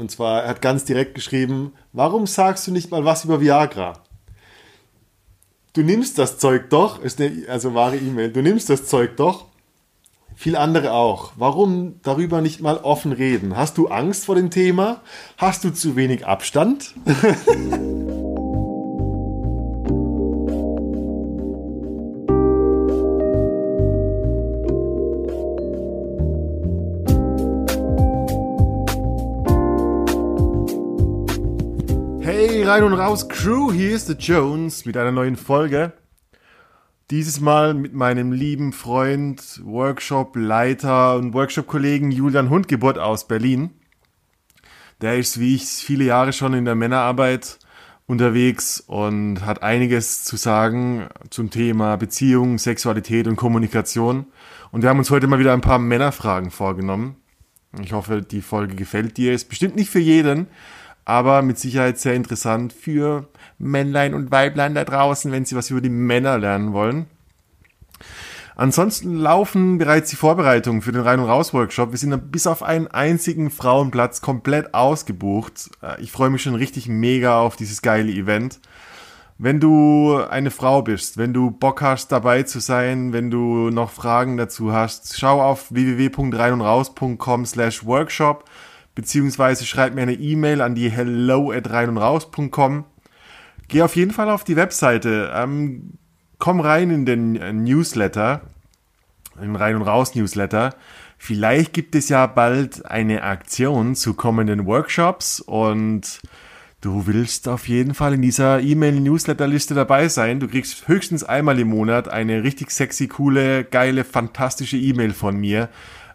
[0.00, 4.02] Und zwar, er hat ganz direkt geschrieben, warum sagst du nicht mal was über Viagra?
[5.74, 9.44] Du nimmst das Zeug doch, ist eine, also wahre E-Mail, du nimmst das Zeug doch,
[10.34, 11.32] viel andere auch.
[11.36, 13.58] Warum darüber nicht mal offen reden?
[13.58, 15.02] Hast du Angst vor dem Thema?
[15.36, 16.94] Hast du zu wenig Abstand?
[32.70, 35.92] rein und raus Crew, hier ist der Jones mit einer neuen Folge.
[37.10, 43.70] Dieses Mal mit meinem lieben Freund, Workshop-Leiter und Workshop-Kollegen Julian Hundgeburt aus Berlin.
[45.00, 47.58] Der ist wie ich viele Jahre schon in der Männerarbeit
[48.06, 54.26] unterwegs und hat einiges zu sagen zum Thema Beziehung, Sexualität und Kommunikation.
[54.70, 57.16] Und wir haben uns heute mal wieder ein paar Männerfragen vorgenommen.
[57.82, 59.32] Ich hoffe, die Folge gefällt dir.
[59.32, 60.46] Ist bestimmt nicht für jeden,
[61.04, 65.80] aber mit Sicherheit sehr interessant für Männlein und Weiblein da draußen, wenn sie was über
[65.80, 67.06] die Männer lernen wollen.
[68.56, 71.92] Ansonsten laufen bereits die Vorbereitungen für den Rein- und Raus-Workshop.
[71.92, 75.70] Wir sind bis auf einen einzigen Frauenplatz komplett ausgebucht.
[75.82, 78.60] Äh, ich freue mich schon richtig mega auf dieses geile Event.
[79.38, 83.90] Wenn du eine Frau bist, wenn du Bock hast, dabei zu sein, wenn du noch
[83.90, 88.44] Fragen dazu hast, schau auf www.reinundraus.com slash workshop
[88.94, 92.84] beziehungsweise schreib mir eine E-Mail an die hello at reinundraus.com.
[93.68, 95.92] Geh auf jeden Fall auf die Webseite, ähm,
[96.38, 98.42] komm rein in den äh, Newsletter,
[99.40, 100.74] in Rein- und Raus-Newsletter.
[101.18, 106.20] Vielleicht gibt es ja bald eine Aktion zu kommenden Workshops und
[106.80, 110.40] du willst auf jeden Fall in dieser E-Mail-Newsletter-Liste dabei sein.
[110.40, 115.68] Du kriegst höchstens einmal im Monat eine richtig sexy, coole, geile, fantastische E-Mail von mir.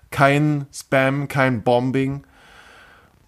[0.10, 2.24] Kein Spam, kein Bombing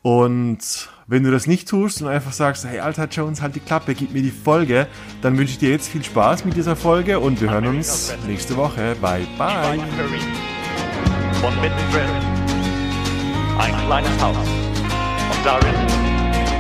[0.02, 3.96] und wenn du das nicht tust und einfach sagst, hey Alter Jones, halt die Klappe,
[3.96, 4.88] gib mir die Folge,
[5.22, 8.58] dann wünsche ich dir jetzt viel Spaß mit dieser Folge und wir hören uns nächste
[8.58, 8.96] Woche.
[9.02, 9.80] Bye bye.
[11.62, 12.38] Mittendrin
[13.60, 15.76] ein kleines Haus und darin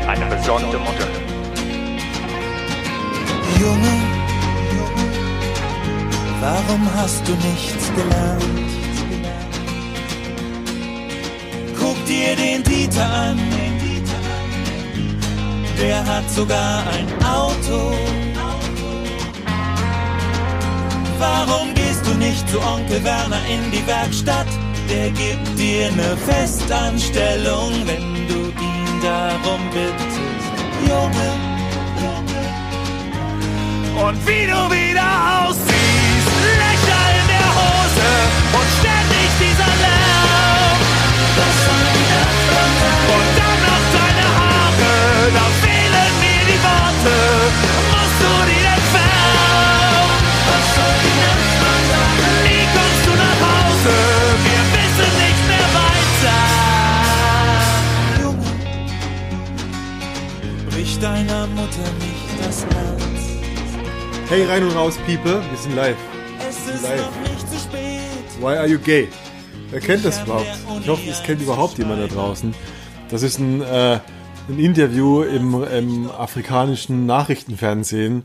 [0.07, 1.07] eine besorgte Mutter.
[3.59, 3.93] Junge,
[6.41, 8.76] warum hast du nichts gelernt?
[12.07, 13.39] Dir den Dieter an,
[15.79, 17.93] der hat sogar ein Auto.
[21.19, 24.47] Warum gehst du nicht zu Onkel Werner in die Werkstatt?
[24.89, 30.17] Der gibt dir ne Festanstellung, wenn du ihn darum bittest.
[30.87, 31.29] Junge,
[34.05, 35.09] und wie du wieder
[35.41, 36.31] aussiehst,
[36.61, 38.09] Löcher in der Hose
[38.53, 38.96] und ständig
[61.01, 63.01] deiner Mutter nicht das Herz.
[64.29, 65.97] Hey, rein und raus, People, wir sind live.
[66.47, 66.99] Es ist Live.
[66.99, 68.41] noch nicht zu spät.
[68.41, 69.07] Why are you gay?
[69.69, 70.47] Wer kennt das überhaupt?
[70.81, 72.53] Ich hoffe, es kennt überhaupt jemand da draußen.
[73.09, 73.99] Das ist ein, äh,
[74.49, 78.23] ein Interview im, im afrikanischen Nachrichtenfernsehen,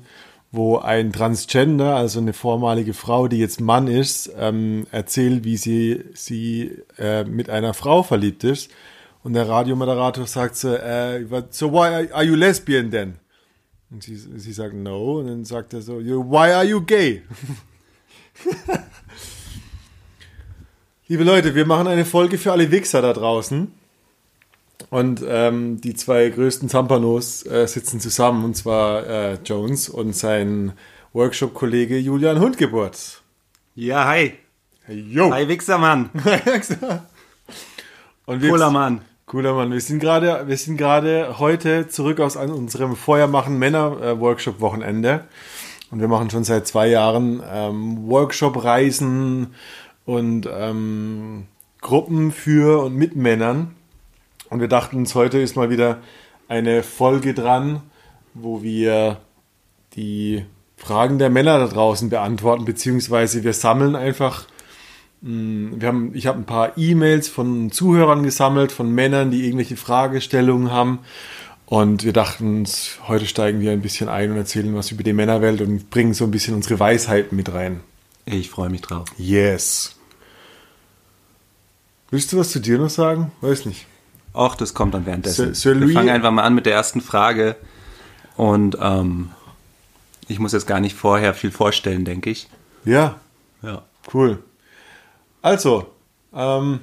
[0.51, 6.05] wo ein Transgender, also eine vormalige Frau, die jetzt Mann ist, ähm, erzählt, wie sie,
[6.15, 8.71] sie äh, mit einer Frau verliebt ist.
[9.25, 13.15] Und der Radiomoderator sagt so, äh, so why are you lesbian then?
[13.91, 15.21] Und sie, sie sagt no.
[15.21, 17.23] Und dann sagt er so, "You- why are you gay?
[21.09, 23.73] Liebe Leute, wir machen eine Folge für alle Wichser da draußen.
[24.91, 30.73] Und ähm, die zwei größten Zampanos äh, sitzen zusammen, und zwar äh, Jones und sein
[31.13, 33.23] Workshop-Kollege Julian Hundgeburt.
[33.75, 34.35] Ja, hi.
[34.85, 35.31] Hey, yo!
[35.33, 36.11] Hi, Wichsermann.
[38.27, 39.03] und wir, Cooler Mann.
[39.33, 39.73] Cooler Mann.
[39.73, 45.25] Wir sind gerade, wir sind gerade heute zurück aus unserem Feuermachen Männer äh, Workshop Wochenende
[45.91, 49.55] und wir machen schon seit zwei Jahren ähm, Workshop Reisen
[50.05, 51.47] und ähm,
[51.81, 53.75] Gruppen für und mit Männern
[54.51, 56.03] und wir dachten uns heute ist mal wieder
[56.49, 57.81] eine Folge dran,
[58.35, 59.17] wo wir
[59.97, 60.45] die
[60.77, 64.45] Fragen der Männer da draußen beantworten beziehungsweise wir sammeln einfach
[65.25, 70.71] wir haben, ich habe ein paar E-Mails von Zuhörern gesammelt, von Männern, die irgendwelche Fragestellungen
[70.73, 70.99] haben.
[71.67, 75.13] Und wir dachten uns, heute steigen wir ein bisschen ein und erzählen was über die
[75.13, 77.81] Männerwelt und bringen so ein bisschen unsere Weisheiten mit rein.
[78.27, 79.07] Ich freue mich drauf.
[79.17, 79.97] Yes.
[82.11, 83.33] Willst du was zu dir noch sagen?
[83.41, 83.87] Weiß nicht.
[84.35, 85.55] Och, das kommt dann währenddessen.
[85.55, 87.57] Sir- Sir Wir fangen einfach mal an mit der ersten Frage.
[88.37, 89.31] Und ähm,
[90.29, 92.49] ich muss jetzt gar nicht vorher viel vorstellen, denke ich.
[92.85, 93.21] Ja,
[93.63, 93.83] Ja.
[94.13, 94.43] cool.
[95.43, 95.87] Also,
[96.33, 96.81] ähm,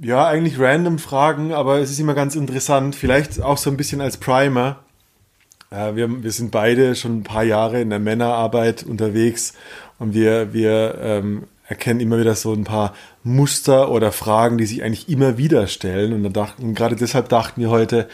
[0.00, 2.94] ja, eigentlich random Fragen, aber es ist immer ganz interessant.
[2.94, 4.84] Vielleicht auch so ein bisschen als Primer.
[5.70, 9.54] Äh, wir, wir sind beide schon ein paar Jahre in der Männerarbeit unterwegs
[9.98, 14.82] und wir, wir ähm, erkennen immer wieder so ein paar Muster oder Fragen, die sich
[14.82, 16.12] eigentlich immer wieder stellen.
[16.12, 18.08] Und, dachten, gerade deshalb dachten wir heute,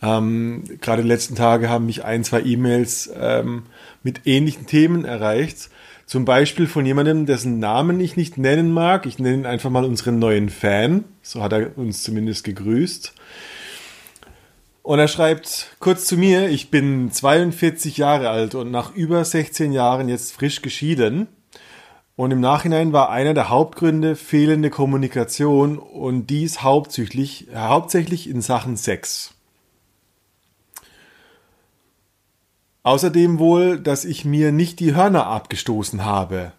[0.00, 3.64] ähm, gerade die letzten Tage haben mich ein, zwei E-Mails ähm,
[4.02, 5.70] mit ähnlichen Themen erreicht.
[6.12, 9.06] Zum Beispiel von jemandem, dessen Namen ich nicht nennen mag.
[9.06, 11.04] Ich nenne ihn einfach mal unseren neuen Fan.
[11.22, 13.14] So hat er uns zumindest gegrüßt.
[14.82, 19.72] Und er schreibt kurz zu mir, ich bin 42 Jahre alt und nach über 16
[19.72, 21.28] Jahren jetzt frisch geschieden.
[22.14, 28.76] Und im Nachhinein war einer der Hauptgründe fehlende Kommunikation und dies hauptsächlich, hauptsächlich in Sachen
[28.76, 29.32] Sex.
[32.84, 36.52] Außerdem wohl, dass ich mir nicht die Hörner abgestoßen habe.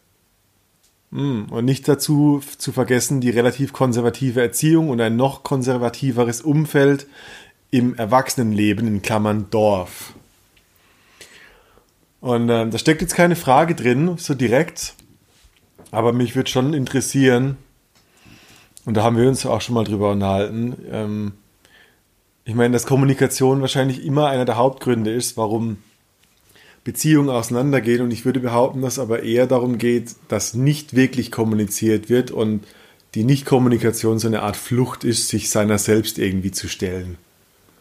[1.11, 7.07] Hm, Und nicht dazu zu vergessen die relativ konservative Erziehung und ein noch konservativeres Umfeld
[7.71, 10.13] im Erwachsenenleben in Klammern Dorf.
[12.21, 14.95] Und ähm, da steckt jetzt keine Frage drin, so direkt,
[15.91, 17.57] aber mich würde schon interessieren,
[18.85, 21.33] und da haben wir uns auch schon mal drüber unterhalten, ähm,
[22.45, 25.77] ich meine, dass Kommunikation wahrscheinlich immer einer der Hauptgründe ist, warum
[26.83, 28.01] Beziehungen auseinandergehen.
[28.01, 32.65] Und ich würde behaupten, dass aber eher darum geht, dass nicht wirklich kommuniziert wird und
[33.15, 37.17] die Nicht-Kommunikation so eine Art Flucht ist, sich seiner selbst irgendwie zu stellen.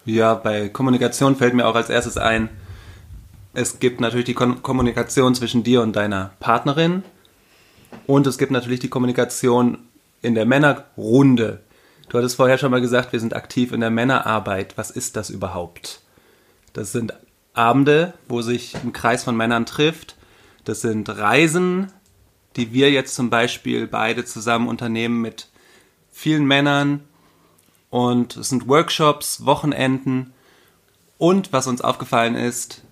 [0.05, 2.49] Ja, bei Kommunikation fällt mir auch als erstes ein,
[3.55, 7.03] es gibt natürlich die Kon Kommunikation zwischen dir und deiner Partnerin
[8.07, 9.79] und es gibt natürlich die Kommunikation
[10.23, 11.61] in der Männerrunde.
[12.09, 14.79] Du hattest vorher schon mal gesagt, wir sind aktiv in der Männerarbeit.
[14.79, 16.01] Was ist das überhaupt?
[16.73, 17.13] Das sind
[17.55, 20.17] Abende, wo sich ein Kreis von Männern trifft.
[20.65, 21.93] Das sind Reisen,
[22.57, 25.49] die wir jetzt zum Beispiel beide zusammen unternehmen mit
[26.11, 27.01] vielen Männern.
[27.91, 30.33] Und es sind Workshops, Wochenenden.
[31.19, 32.83] Und was uns aufgefallen ist,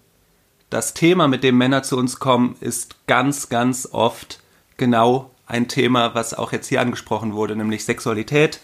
[0.69, 4.41] das Thema, mit dem Männer zu uns kommen, ist ganz, ganz oft
[4.77, 8.61] genau ein Thema, was auch jetzt hier angesprochen wurde, nämlich Sexualität,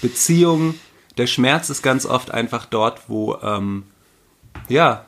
[0.00, 0.74] Beziehung.
[1.18, 3.84] Der Schmerz ist ganz oft einfach dort, wo, ähm,
[4.68, 5.04] ja,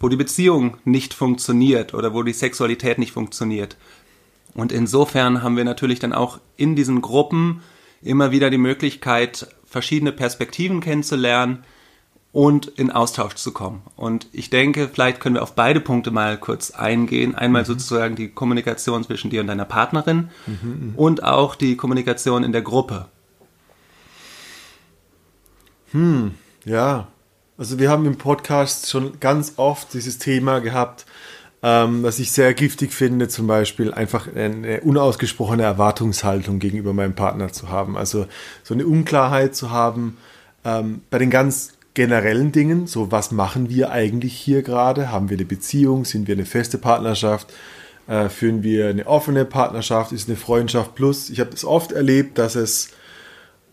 [0.00, 3.76] wo die Beziehung nicht funktioniert oder wo die Sexualität nicht funktioniert.
[4.54, 7.62] Und insofern haben wir natürlich dann auch in diesen Gruppen
[8.02, 11.64] immer wieder die Möglichkeit, verschiedene Perspektiven kennenzulernen
[12.32, 13.82] und in Austausch zu kommen.
[13.96, 17.34] Und ich denke, vielleicht können wir auf beide Punkte mal kurz eingehen.
[17.34, 20.30] Einmal sozusagen die Kommunikation zwischen dir und deiner Partnerin
[20.96, 23.06] und auch die Kommunikation in der Gruppe.
[26.66, 27.08] Ja,
[27.58, 31.06] also wir haben im Podcast schon ganz oft dieses Thema gehabt,
[31.62, 37.52] ähm, was ich sehr giftig finde, zum Beispiel einfach eine unausgesprochene Erwartungshaltung gegenüber meinem Partner
[37.52, 37.96] zu haben.
[37.96, 38.26] Also
[38.62, 40.18] so eine Unklarheit zu haben
[40.64, 45.10] ähm, bei den ganz generellen Dingen, so was machen wir eigentlich hier gerade?
[45.10, 46.04] Haben wir eine Beziehung?
[46.04, 47.52] Sind wir eine feste Partnerschaft?
[48.06, 50.12] Äh, führen wir eine offene Partnerschaft?
[50.12, 51.30] Ist eine Freundschaft plus?
[51.30, 52.90] Ich habe das oft erlebt, dass es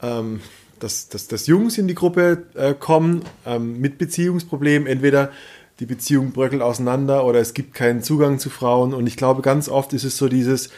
[0.02, 0.40] ähm,
[0.84, 4.88] dass, dass, dass Jungs in die Gruppe äh, kommen ähm, mit Beziehungsproblemen.
[4.88, 5.32] Entweder
[5.80, 8.94] die Beziehung bröckelt auseinander oder es gibt keinen Zugang zu Frauen.
[8.94, 10.70] Und ich glaube, ganz oft ist es so dieses,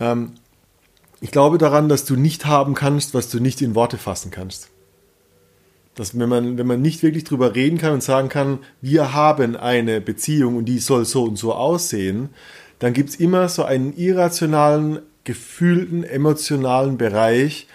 [0.00, 0.32] ähm,
[1.20, 4.68] ich glaube daran, dass du nicht haben kannst, was du nicht in Worte fassen kannst.
[5.94, 9.56] Dass wenn man, wenn man nicht wirklich drüber reden kann und sagen kann, wir haben
[9.56, 12.28] eine Beziehung und die soll so und so aussehen,
[12.78, 17.66] dann gibt es immer so einen irrationalen, gefühlten, emotionalen Bereich,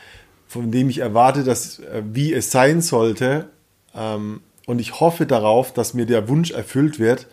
[0.51, 3.47] von dem ich erwarte, dass äh, wie es sein sollte.
[3.95, 7.27] Ähm, und ich hoffe darauf, dass mir der Wunsch erfüllt wird.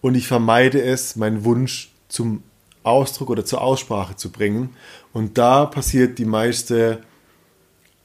[0.00, 2.42] Und ich vermeide es, meinen Wunsch zum
[2.82, 4.70] Ausdruck oder zur Aussprache zu bringen.
[5.12, 7.02] Und da passiert die meiste,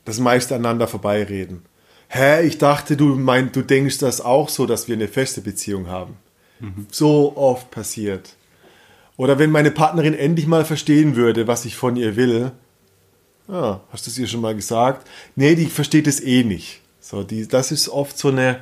[0.03, 1.61] das meiste aneinander vorbeireden.
[2.09, 5.87] Hä, ich dachte, du meinst, du denkst das auch so, dass wir eine feste Beziehung
[5.87, 6.17] haben.
[6.91, 8.35] So oft passiert.
[9.15, 12.51] Oder wenn meine Partnerin endlich mal verstehen würde, was ich von ihr will,
[13.49, 15.07] Ah, hast du es ihr schon mal gesagt?
[15.35, 16.81] Nee, die versteht es eh nicht.
[16.99, 18.61] So, die, das ist oft so eine,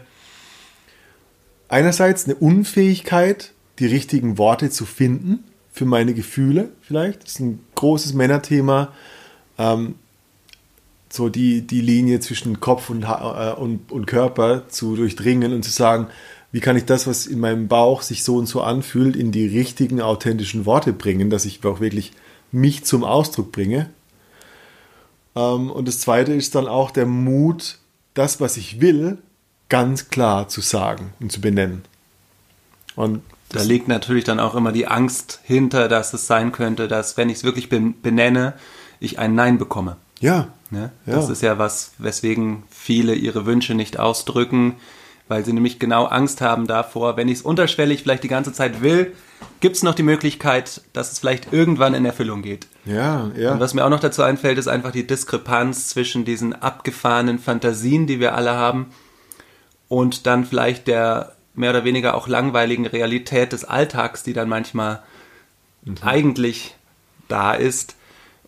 [1.67, 7.24] einerseits eine Unfähigkeit, die richtigen Worte zu finden für meine Gefühle vielleicht.
[7.24, 8.94] Das ist ein großes Männerthema.
[9.58, 9.96] Ähm,
[11.10, 15.72] so die, die Linie zwischen Kopf und, äh, und, und Körper zu durchdringen und zu
[15.72, 16.08] sagen,
[16.51, 19.48] wie kann ich das, was in meinem Bauch sich so und so anfühlt, in die
[19.48, 22.13] richtigen, authentischen Worte bringen, dass ich auch wirklich
[22.51, 23.89] mich zum Ausdruck bringe.
[25.38, 27.77] Ähm, und das zweite ist dann auch der Mut,
[28.13, 29.20] das, was ich will,
[29.70, 31.84] ganz klar zu sagen und zu benennen.
[32.96, 37.15] Und da liegt natürlich dann auch immer die Angst hinter, dass es sein könnte, dass
[37.15, 38.53] wenn ich es wirklich benenne,
[39.00, 39.98] ich ein Nein bekomme.
[40.20, 40.48] Ja.
[40.72, 40.89] ja.
[41.06, 44.77] Das ist ja was, weswegen viele ihre Wünsche nicht ausdrücken,
[45.27, 48.81] weil sie nämlich genau Angst haben davor, wenn ich es unterschwellig vielleicht die ganze Zeit
[48.81, 49.13] will,
[49.60, 52.67] gibt es noch die Möglichkeit, dass es vielleicht irgendwann in Erfüllung geht.
[52.86, 53.51] Ja, ja.
[53.51, 58.07] Und was mir auch noch dazu einfällt, ist einfach die Diskrepanz zwischen diesen abgefahrenen Fantasien,
[58.07, 58.88] die wir alle haben,
[59.89, 65.01] und dann vielleicht der mehr oder weniger auch langweiligen Realität des Alltags, die dann manchmal
[65.84, 65.96] mhm.
[66.01, 66.75] eigentlich
[67.27, 67.96] da ist.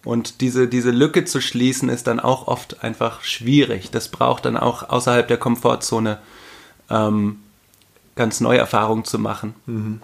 [0.06, 3.92] Und diese, diese Lücke zu schließen, ist dann auch oft einfach schwierig.
[3.92, 6.20] Das braucht dann auch außerhalb der Komfortzone
[6.90, 7.40] ähm,
[8.16, 9.56] ganz neue Erfahrungen zu machen.
[9.66, 10.02] Mhm.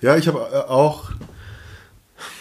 [0.00, 1.10] Ja, ich habe äh, auch,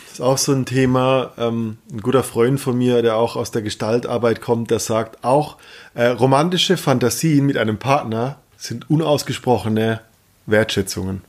[0.05, 3.51] das ist auch so ein Thema, ähm, ein guter Freund von mir, der auch aus
[3.51, 5.57] der Gestaltarbeit kommt, der sagt, auch
[5.93, 10.01] äh, romantische Fantasien mit einem Partner sind unausgesprochene
[10.45, 11.21] Wertschätzungen.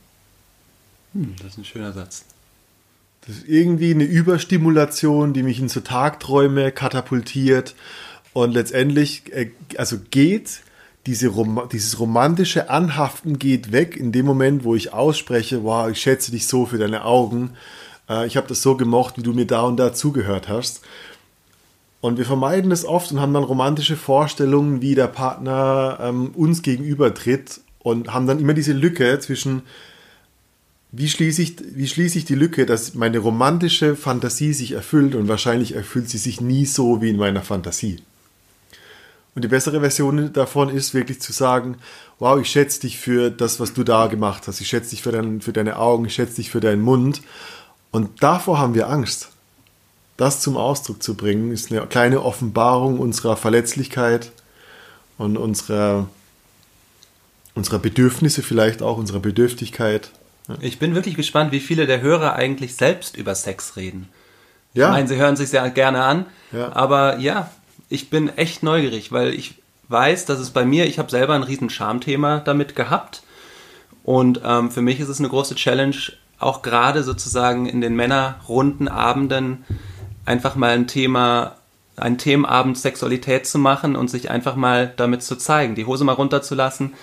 [1.13, 2.25] Hm, das ist ein schöner Satz.
[3.25, 7.75] Das ist irgendwie eine Überstimulation, die mich in so Tagträume katapultiert
[8.33, 10.61] und letztendlich, äh, also geht
[11.05, 16.01] diese Rom dieses romantische Anhaften geht weg in dem Moment, wo ich ausspreche, wow, ich
[16.01, 17.51] schätze dich so für deine Augen.
[18.09, 20.81] Äh, ich habe das so gemocht, wie du mir da und da zugehört hast.
[22.01, 26.61] Und wir vermeiden das oft und haben dann romantische Vorstellungen, wie der Partner ähm, uns
[26.61, 29.63] gegenüber tritt und haben dann immer diese Lücke zwischen,
[30.91, 35.27] wie schließe, ich, wie schließe ich die Lücke, dass meine romantische Fantasie sich erfüllt und
[35.27, 37.99] wahrscheinlich erfüllt sie sich nie so wie in meiner Fantasie.
[39.35, 41.77] Und die bessere Version davon ist wirklich zu sagen,
[42.19, 44.61] wow, ich schätze dich für das, was du da gemacht hast.
[44.61, 47.21] Ich schätze dich für, dein, für deine Augen, ich schätze dich für deinen Mund.
[47.91, 49.29] Und davor haben wir Angst
[50.17, 54.31] das zum Ausdruck zu bringen, ist eine kleine Offenbarung unserer Verletzlichkeit
[55.17, 56.07] und unserer,
[57.53, 60.11] unserer Bedürfnisse, vielleicht auch unserer Bedürftigkeit.
[60.61, 64.07] Ich bin wirklich gespannt, wie viele der Hörer eigentlich selbst über Sex reden.
[64.73, 64.87] Ja.
[64.87, 66.73] Ich meine, sie hören sich sehr gerne an, ja.
[66.73, 67.49] aber ja,
[67.89, 69.55] ich bin echt neugierig, weil ich
[69.87, 73.23] weiß, dass es bei mir, ich habe selber ein riesen Schamthema damit gehabt
[74.03, 75.95] und ähm, für mich ist es eine große Challenge,
[76.39, 79.65] auch gerade sozusagen in den Männerrunden, Abenden,
[80.25, 81.55] einfach mal ein Thema,
[81.97, 86.13] einen Themenabend Sexualität zu machen und sich einfach mal damit zu zeigen, die Hose mal
[86.13, 86.93] runterzulassen,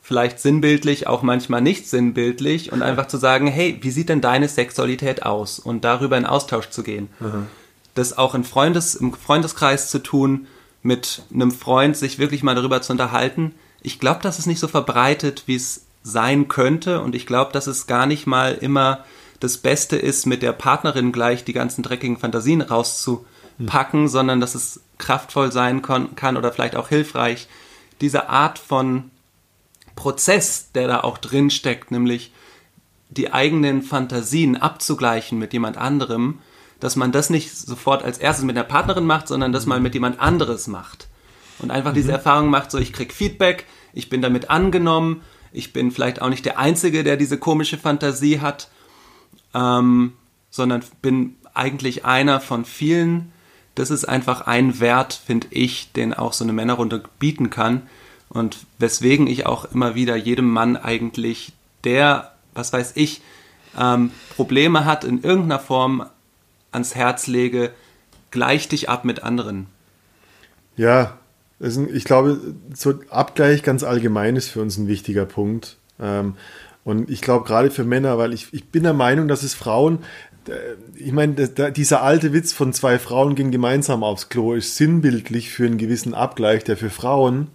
[0.00, 4.48] vielleicht sinnbildlich, auch manchmal nicht sinnbildlich und einfach zu sagen, hey, wie sieht denn deine
[4.48, 5.58] Sexualität aus?
[5.58, 7.08] Und darüber in Austausch zu gehen.
[7.20, 7.46] Mhm.
[7.94, 10.46] Das auch in Freundes, im Freundeskreis zu tun,
[10.82, 13.54] mit einem Freund sich wirklich mal darüber zu unterhalten.
[13.82, 17.66] Ich glaube, das ist nicht so verbreitet, wie es sein könnte und ich glaube, dass
[17.66, 19.04] es gar nicht mal immer
[19.40, 24.08] das Beste ist, mit der Partnerin gleich die ganzen dreckigen Fantasien rauszupacken, mhm.
[24.08, 27.48] sondern dass es kraftvoll sein kann oder vielleicht auch hilfreich,
[28.00, 29.10] diese Art von
[29.94, 32.32] Prozess, der da auch drin steckt, nämlich
[33.10, 36.38] die eigenen Fantasien abzugleichen mit jemand anderem,
[36.82, 39.94] dass man das nicht sofort als erstes mit der Partnerin macht, sondern dass man mit
[39.94, 41.08] jemand anderes macht.
[41.58, 41.96] Und einfach mhm.
[41.96, 45.22] diese Erfahrung macht, so ich krieg Feedback, ich bin damit angenommen,
[45.52, 48.68] ich bin vielleicht auch nicht der Einzige, der diese komische Fantasie hat
[49.54, 50.12] ähm,
[50.50, 53.32] sondern bin eigentlich einer von vielen.
[53.74, 57.82] Das ist einfach ein Wert, finde ich, den auch so eine Männerrunde bieten kann.
[58.28, 61.52] Und weswegen ich auch immer wieder jedem Mann eigentlich,
[61.84, 63.22] der, was weiß ich,
[63.78, 66.06] ähm, Probleme hat, in irgendeiner Form
[66.72, 67.70] ans Herz lege,
[68.30, 69.66] gleich dich ab mit anderen.
[70.76, 71.18] Ja,
[71.60, 72.40] ich glaube,
[72.74, 75.76] so Abgleich ganz allgemein ist für uns ein wichtiger Punkt.
[76.00, 76.34] Ähm,
[76.84, 80.00] und ich glaube gerade für Männer, weil ich, ich bin der Meinung, dass es Frauen,
[80.48, 80.52] äh,
[80.96, 85.66] ich meine, dieser alte Witz von zwei Frauen gehen gemeinsam aufs Klo ist sinnbildlich für
[85.66, 87.48] einen gewissen Abgleich, der für Frauen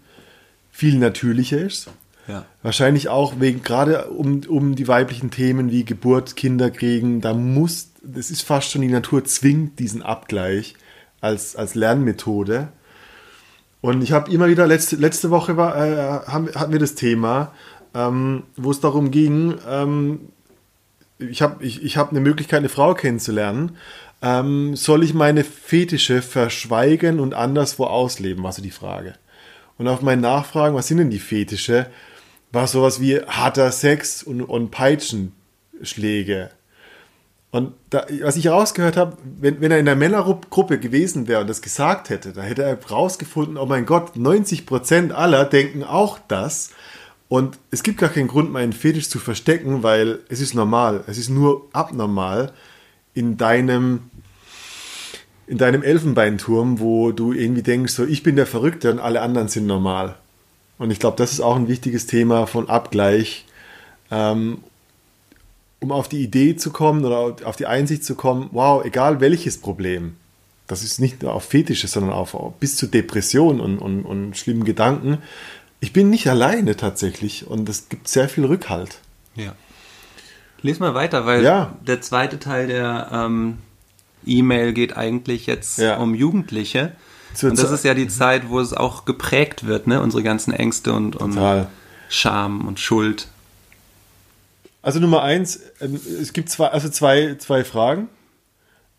[0.71, 1.89] viel natürlicher ist.
[2.27, 2.45] Ja.
[2.61, 7.89] Wahrscheinlich auch wegen, gerade um, um die weiblichen Themen wie Geburt, Kinder kriegen, da muss,
[8.07, 10.75] das ist fast schon die Natur zwingt diesen Abgleich
[11.21, 12.69] als, als Lernmethode.
[13.81, 17.53] Und ich habe immer wieder, letzte, letzte Woche war, äh, haben, hatten wir das Thema,
[17.93, 20.29] ähm, wo es darum ging, ähm,
[21.19, 23.77] ich habe ich, ich hab eine Möglichkeit, eine Frau kennenzulernen.
[24.21, 29.15] Ähm, soll ich meine Fetische verschweigen und anderswo ausleben, war so die Frage.
[29.77, 31.87] Und auf meine Nachfragen, was sind denn die Fetische,
[32.51, 36.51] war sowas wie harter Sex und, und Peitschenschläge.
[37.49, 41.47] Und da, was ich herausgehört habe, wenn, wenn er in der Männergruppe gewesen wäre und
[41.47, 46.71] das gesagt hätte, da hätte er herausgefunden, oh mein Gott, 90% aller denken auch das.
[47.29, 51.03] Und es gibt gar keinen Grund, meinen Fetisch zu verstecken, weil es ist normal.
[51.07, 52.51] Es ist nur abnormal
[53.13, 54.09] in deinem
[55.47, 59.47] in deinem Elfenbeinturm, wo du irgendwie denkst, so ich bin der Verrückte und alle anderen
[59.47, 60.17] sind normal.
[60.77, 63.45] Und ich glaube, das ist auch ein wichtiges Thema von Abgleich,
[64.11, 64.59] ähm,
[65.79, 69.59] um auf die Idee zu kommen oder auf die Einsicht zu kommen, wow, egal welches
[69.59, 70.15] Problem,
[70.67, 74.63] das ist nicht nur auf Fetische, sondern auf, bis zu Depression und, und, und schlimmen
[74.65, 75.19] Gedanken.
[75.79, 78.99] Ich bin nicht alleine tatsächlich und es gibt sehr viel Rückhalt.
[79.35, 79.53] Ja.
[80.63, 81.75] Lies mal weiter, weil Ja.
[81.85, 83.59] der zweite Teil der ähm,
[84.25, 85.97] E-Mail geht eigentlich jetzt Ja.
[85.97, 86.93] um Jugendliche.
[87.35, 90.01] Zur und das Ze- ist ja die Zeit, wo es auch geprägt wird, ne?
[90.01, 91.37] Unsere ganzen Ängste und, und.
[92.09, 93.27] Scham und Schuld.
[94.87, 98.07] Also Nummer eins, ähm, es gibt zwei, also zwei, zwei Fragen.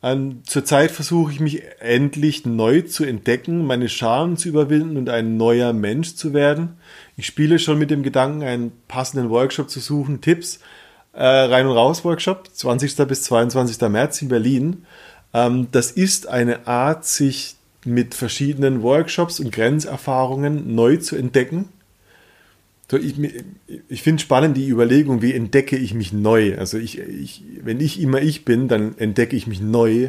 [0.02, 5.38] Ähm, Zurzeit versuche ich mich endlich neu zu entdecken, meine Scham zu überwinden und ein
[5.38, 6.76] neuer Mensch zu werden.
[7.16, 10.20] Ich spiele schon mit dem Gedanken, einen passenden Workshop zu suchen.
[10.20, 10.60] Tipps,
[11.14, 13.06] äh, Rein- und Raus-Workshop, 20.
[13.08, 13.88] bis 22.
[13.88, 14.84] März in Berlin.
[15.32, 21.70] Ähm, das ist eine Art, sich mit verschiedenen Workshops und Grenzerfahrungen neu zu entdecken.
[22.90, 23.16] So, ich
[23.88, 26.56] ich finde spannend die Überlegung, wie entdecke ich mich neu?
[26.56, 30.08] Also ich, ich, wenn ich immer ich bin, dann entdecke ich mich neu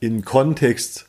[0.00, 1.06] im Kontext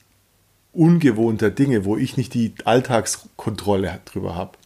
[0.73, 4.57] ungewohnter Dinge, wo ich nicht die Alltagskontrolle drüber habe.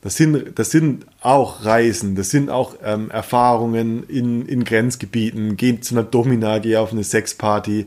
[0.00, 5.78] Das sind, das sind auch Reisen, das sind auch ähm, Erfahrungen in, in Grenzgebieten, geh
[5.78, 7.86] zu einer Domina, geh auf eine Sexparty.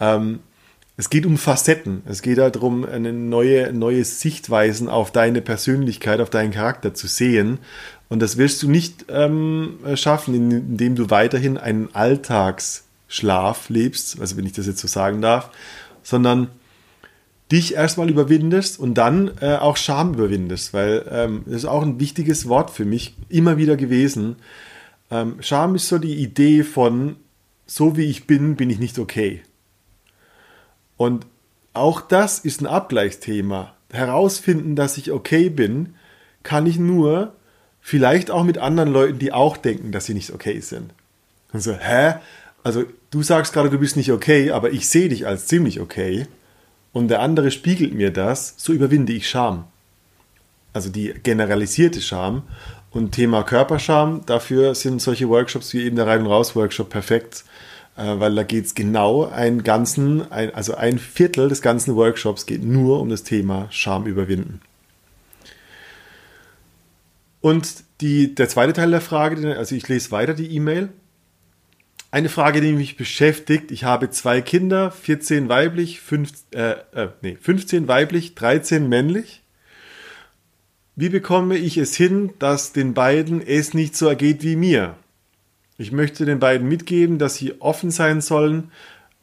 [0.00, 0.40] Ähm,
[1.00, 2.02] es geht um Facetten.
[2.04, 7.56] Es geht darum, eine neue, neue Sichtweisen auf deine Persönlichkeit, auf deinen Charakter zu sehen.
[8.10, 14.44] Und das wirst du nicht ähm, schaffen, indem du weiterhin einen Alltagsschlaf lebst, also wenn
[14.44, 15.48] ich das jetzt so sagen darf,
[16.02, 16.48] sondern
[17.50, 21.98] dich erstmal überwindest und dann äh, auch Scham überwindest, weil ähm, das ist auch ein
[21.98, 24.36] wichtiges Wort für mich immer wieder gewesen.
[25.10, 27.16] Ähm, Scham ist so die Idee von,
[27.64, 29.40] so wie ich bin, bin ich nicht okay.
[31.00, 31.24] Und
[31.72, 33.72] auch das ist ein Abgleichsthema.
[33.90, 35.94] Herausfinden, dass ich okay bin,
[36.42, 37.32] kann ich nur
[37.80, 40.92] vielleicht auch mit anderen Leuten, die auch denken, dass sie nicht okay sind.
[41.54, 42.16] Und so, hä?
[42.62, 46.26] Also du sagst gerade, du bist nicht okay, aber ich sehe dich als ziemlich okay
[46.92, 49.64] und der andere spiegelt mir das, so überwinde ich Scham.
[50.74, 52.42] Also die generalisierte Scham.
[52.90, 57.44] Und Thema Körperscham, dafür sind solche Workshops wie eben der Rein- und Raus-Workshop perfekt,
[58.02, 62.64] weil da geht es genau einen ganzen, ein, also ein Viertel des ganzen Workshops geht
[62.64, 64.60] nur um das Thema Scham überwinden.
[67.40, 70.88] Und die, der zweite Teil der Frage, also ich lese weiter die E-Mail.
[72.10, 73.70] Eine Frage, die mich beschäftigt.
[73.70, 79.42] Ich habe zwei Kinder, 14 weiblich, 5, äh, äh, nee, 15 weiblich, 13 männlich.
[80.96, 84.96] Wie bekomme ich es hin, dass den beiden es nicht so ergeht wie mir?
[85.80, 88.70] Ich möchte den beiden mitgeben, dass sie offen sein sollen.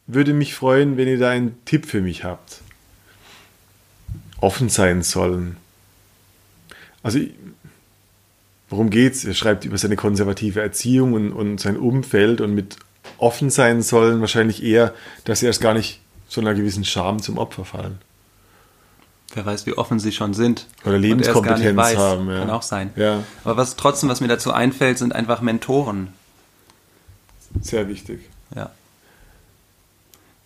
[0.08, 2.62] Würde mich freuen, wenn ihr da einen Tipp für mich habt.
[4.40, 5.56] Offen sein sollen.
[7.04, 7.20] Also,
[8.70, 9.24] worum geht's?
[9.24, 12.74] Er schreibt über seine konservative Erziehung und, und sein Umfeld und mit
[13.18, 14.92] offen sein sollen wahrscheinlich eher,
[15.22, 17.98] dass sie erst gar nicht so einer gewissen Scham zum Opfer fallen.
[19.32, 20.66] Wer weiß, wie offen sie schon sind.
[20.82, 21.96] Oder er Lebenskompetenz weiß.
[21.96, 22.40] haben, ja.
[22.40, 22.90] Kann auch sein.
[22.96, 23.22] Ja.
[23.44, 26.17] Aber was trotzdem, was mir dazu einfällt, sind einfach Mentoren.
[27.60, 28.20] Sehr wichtig.
[28.54, 28.70] Ja.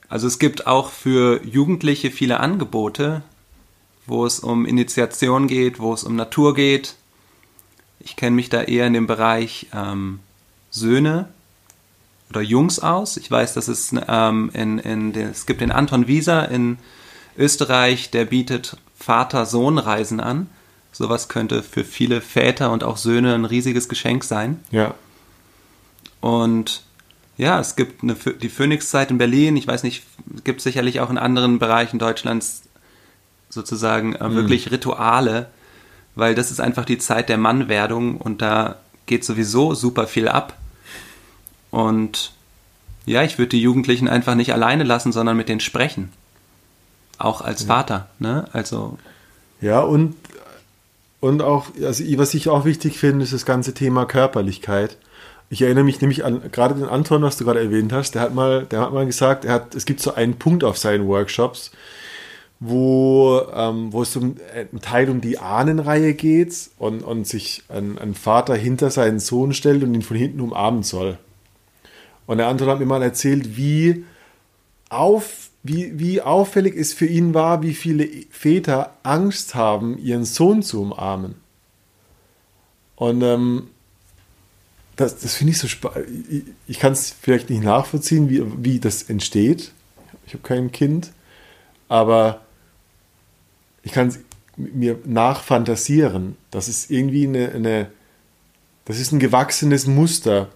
[0.09, 3.23] Also es gibt auch für Jugendliche viele Angebote,
[4.07, 6.97] wo es um Initiation geht, wo es um Natur geht.
[8.01, 10.21] Ich kenne mich da eher in dem Bereich ähm,
[10.71, 11.29] Söhne
[12.29, 13.17] oder Jungs aus.
[13.17, 16.79] Ich weiß, dass es ähm, in, in den, es gibt den Anton Wieser in
[17.39, 20.49] Österreich, der bietet Vater-Sohn-Reisen an.
[20.93, 24.63] Sowas könnte für viele Väter und auch Söhne ein riesiges Geschenk sein.
[24.71, 24.95] Ja.
[26.21, 26.83] Und
[27.37, 29.57] ja, es gibt eine, die Phoenix-Zeit in Berlin.
[29.57, 30.05] Ich weiß nicht,
[30.37, 32.63] es gibt sicherlich auch in anderen Bereichen Deutschlands
[33.49, 35.49] sozusagen äh, wirklich Rituale,
[36.15, 40.57] weil das ist einfach die Zeit der Mannwerdung und da geht sowieso super viel ab.
[41.71, 42.33] Und
[43.07, 46.13] ja, ich würde die Jugendlichen einfach nicht alleine lassen, sondern mit denen sprechen.
[47.19, 48.49] Auch als Vater, ne?
[48.53, 48.99] Also,
[49.61, 50.17] Ja, und,
[51.21, 54.97] und auch, also was ich auch wichtig finde, ist das ganze Thema Körperlichkeit.
[55.53, 58.35] Ich erinnere mich nämlich an gerade den Anton, was du gerade erwähnt hast, der hat
[58.35, 61.73] mal, der hat mal gesagt, er hat, es gibt so einen Punkt auf seinen Workshops,
[62.59, 67.99] wo, ähm, wo es um einen Teil um die Ahnenreihe geht und, und sich ein,
[67.99, 71.19] ein Vater hinter seinen Sohn stellt und ihn von hinten umarmen soll.
[72.25, 74.07] Und der Anton hat mir mal erzählt, wie
[74.89, 80.63] auf, wie, wie auffällig es für ihn war, wie viele Väter Angst haben, ihren Sohn
[80.63, 81.35] zu umarmen.
[82.97, 83.69] Und ähm,
[84.97, 86.07] das, das finde ich so spannend.
[86.31, 89.73] Ich, ich kann es vielleicht nicht nachvollziehen, wie, wie das entsteht.
[90.27, 91.13] Ich habe kein Kind,
[91.89, 92.41] aber
[93.83, 94.21] ich kann es
[94.57, 96.37] mir nachfantasieren.
[96.51, 97.91] Das ist irgendwie eine, eine,
[98.85, 100.49] das ist ein gewachsenes Muster,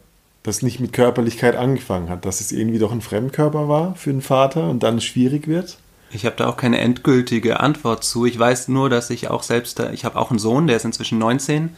[0.42, 4.22] das nicht mit Körperlichkeit angefangen hat, dass es irgendwie doch ein Fremdkörper war für den
[4.22, 5.78] Vater und dann schwierig wird.
[6.12, 8.26] Ich habe da auch keine endgültige Antwort zu.
[8.26, 11.18] Ich weiß nur, dass ich auch selbst, ich habe auch einen Sohn, der ist inzwischen
[11.18, 11.70] 19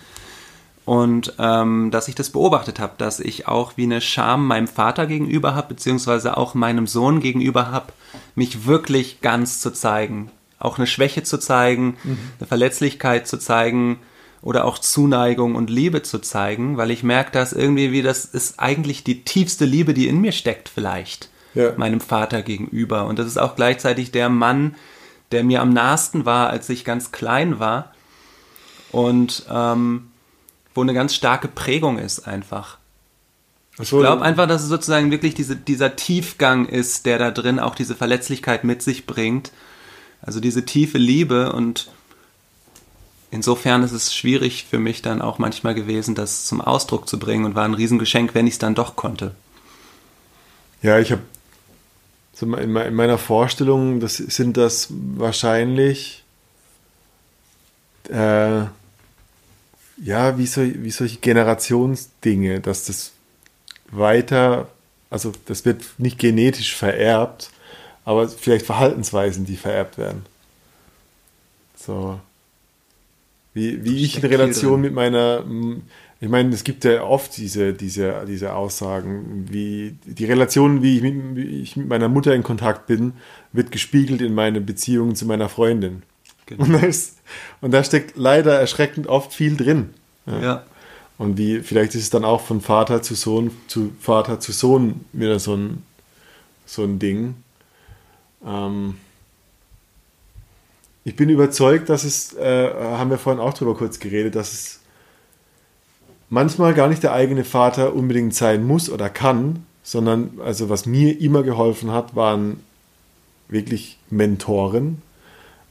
[0.89, 5.07] und ähm, dass ich das beobachtet habe, dass ich auch wie eine Scham meinem Vater
[5.07, 7.93] gegenüber habe, beziehungsweise auch meinem Sohn gegenüber habe,
[8.35, 12.19] mich wirklich ganz zu zeigen, auch eine Schwäche zu zeigen, mhm.
[12.39, 13.99] eine Verletzlichkeit zu zeigen
[14.41, 18.59] oder auch Zuneigung und Liebe zu zeigen, weil ich merke, dass irgendwie wie das ist
[18.59, 21.75] eigentlich die tiefste Liebe, die in mir steckt vielleicht ja.
[21.77, 24.75] meinem Vater gegenüber und das ist auch gleichzeitig der Mann,
[25.33, 27.93] der mir am nahesten war, als ich ganz klein war
[28.91, 30.08] und ähm,
[30.79, 32.79] wo eine ganz starke Prägung ist einfach.
[33.81, 37.75] Ich glaube einfach, dass es sozusagen wirklich diese, dieser Tiefgang ist, der da drin auch
[37.77, 39.53] diese Verletzlichkeit mit sich bringt
[40.23, 41.91] also diese tiefe Liebe und
[43.31, 47.45] insofern ist es schwierig für mich dann auch manchmal gewesen, das zum Ausdruck zu bringen
[47.45, 49.35] und war ein Riesengeschenk, wenn ich es dann doch konnte.
[50.83, 51.23] Ja, ich habe
[52.41, 56.23] in meiner Vorstellung, das sind das wahrscheinlich
[58.09, 58.63] äh,
[60.03, 63.13] ja, wie, so, wie solche Generationsdinge, dass das
[63.91, 64.69] weiter,
[65.11, 67.51] also das wird nicht genetisch vererbt,
[68.05, 70.25] aber vielleicht Verhaltensweisen, die vererbt werden.
[71.77, 72.21] So.
[73.55, 75.45] Wie, wie ich in Relation mit meiner,
[76.21, 81.03] ich meine, es gibt ja oft diese, diese, diese Aussagen, wie die Relation, wie ich,
[81.03, 83.15] mit, wie ich mit meiner Mutter in Kontakt bin,
[83.53, 86.03] wird gespiegelt in meine Beziehungen zu meiner Freundin.
[86.49, 86.65] Genau.
[86.65, 87.19] Und, da ist,
[87.61, 89.91] und da steckt leider erschreckend oft viel drin.
[90.27, 90.41] Ja.
[90.41, 90.63] ja.
[91.19, 95.05] Und wie, vielleicht ist es dann auch von Vater zu Sohn, zu Vater zu Sohn
[95.13, 95.83] wieder so ein,
[96.65, 97.35] so ein Ding.
[98.47, 98.95] Ähm,
[101.05, 104.81] ich bin überzeugt, dass es, äh, haben wir vorhin auch drüber kurz geredet, dass es
[106.31, 111.21] manchmal gar nicht der eigene Vater unbedingt sein muss oder kann, sondern also was mir
[111.21, 112.61] immer geholfen hat, waren
[113.49, 115.03] wirklich Mentoren.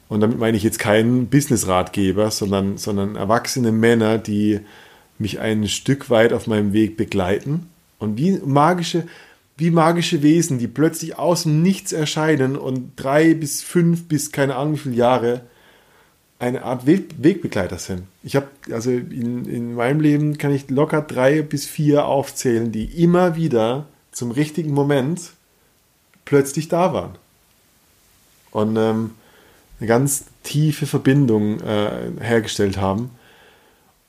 [0.10, 4.62] Und damit meine ich jetzt keinen Business-Ratgeber, sondern, sondern erwachsene Männer, die
[5.20, 7.70] mich ein Stück weit auf meinem Weg begleiten.
[8.00, 9.08] Und wie magische,
[9.58, 14.56] wie magische Wesen, die plötzlich aus dem Nichts erscheinen und drei bis fünf bis keine
[14.56, 15.42] Ahnung wie viele Jahre
[16.40, 18.04] eine Art Weg Wegbegleiter sind.
[18.24, 22.86] Ich habe, also in, in meinem Leben kann ich locker drei bis vier aufzählen, die
[23.04, 25.32] immer wieder zum richtigen Moment
[26.26, 27.16] plötzlich da waren.
[28.52, 29.12] Und ähm,
[29.80, 33.12] eine ganz tiefe Verbindung äh, hergestellt haben.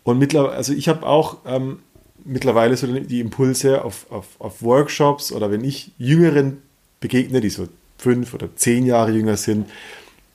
[0.05, 1.81] Und mittlerweile, also ich habe auch ähm,
[2.25, 6.63] mittlerweile so die Impulse auf, auf, auf Workshops oder wenn ich Jüngeren
[7.01, 9.69] begegne, die so fünf oder zehn Jahre jünger sind,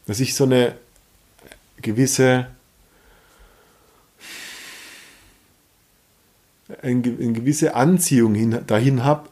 [0.06, 0.76] dass ich so eine
[1.82, 2.48] gewisse
[6.82, 9.30] eine, gewisse Anziehung hin, dahin habe,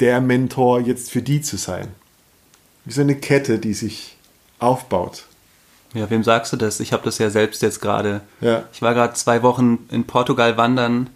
[0.00, 1.88] der Mentor jetzt für die zu sein.
[2.84, 4.16] Wie so eine Kette, die sich
[4.58, 5.26] aufbaut.
[5.94, 6.80] Ja, wem sagst du das?
[6.80, 8.20] Ich habe das ja selbst jetzt gerade.
[8.40, 8.64] Ja.
[8.72, 11.10] Ich war gerade zwei Wochen in Portugal wandern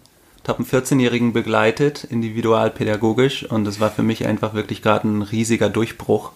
[0.47, 5.69] habe einen 14-Jährigen begleitet, individualpädagogisch, und das war für mich einfach wirklich gerade ein riesiger
[5.69, 6.31] Durchbruch,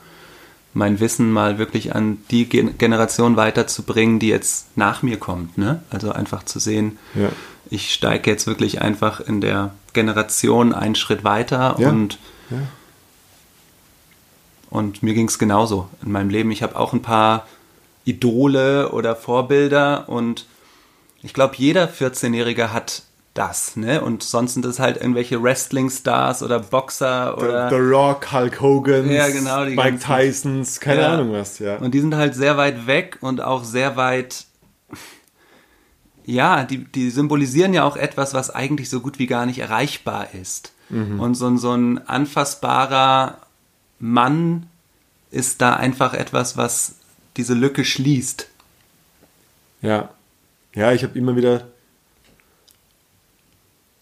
[0.73, 5.57] mein Wissen mal wirklich an die Gen Generation weiterzubringen, die jetzt nach mir kommt.
[5.57, 5.81] Ne?
[5.89, 7.29] Also einfach zu sehen, ja.
[7.69, 11.89] ich steige jetzt wirklich einfach in der Generation einen Schritt weiter ja.
[11.89, 12.19] und
[12.51, 12.57] ja.
[14.69, 16.51] und mir ging es genauso in meinem Leben.
[16.51, 17.47] Ich habe auch ein paar
[18.09, 20.45] Idole oder Vorbilder und
[21.21, 24.01] ich glaube, jeder 14-Jährige hat das, ne?
[24.01, 27.69] Und sonst sind es halt irgendwelche Wrestling-Stars oder Boxer oder.
[27.69, 31.13] The, The Rock, Hulk Hogan, ja, genau, Mike Tysons, keine ja.
[31.13, 31.77] Ahnung was, ja.
[31.77, 34.45] Und die sind halt sehr weit weg und auch sehr weit.
[36.25, 40.33] Ja, die, die symbolisieren ja auch etwas, was eigentlich so gut wie gar nicht erreichbar
[40.33, 40.73] ist.
[40.89, 41.19] Mhm.
[41.19, 43.37] Und so, so ein anfassbarer
[43.99, 44.67] Mann
[45.31, 46.95] ist da einfach etwas, was
[47.37, 48.47] diese Lücke schließt.
[49.81, 50.09] Ja.
[50.75, 51.67] Ja, ich habe immer wieder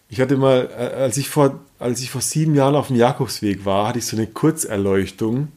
[0.09, 3.65] ich hatte mal, äh, als ich vor, als ich vor sieben Jahren auf dem Jakobsweg
[3.65, 5.49] war, hatte ich so eine Kurzerleuchtung,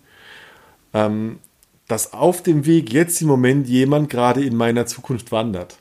[0.93, 1.39] ähm,
[1.87, 5.77] dass auf dem Weg jetzt im Moment jemand gerade in meiner Zukunft wandert.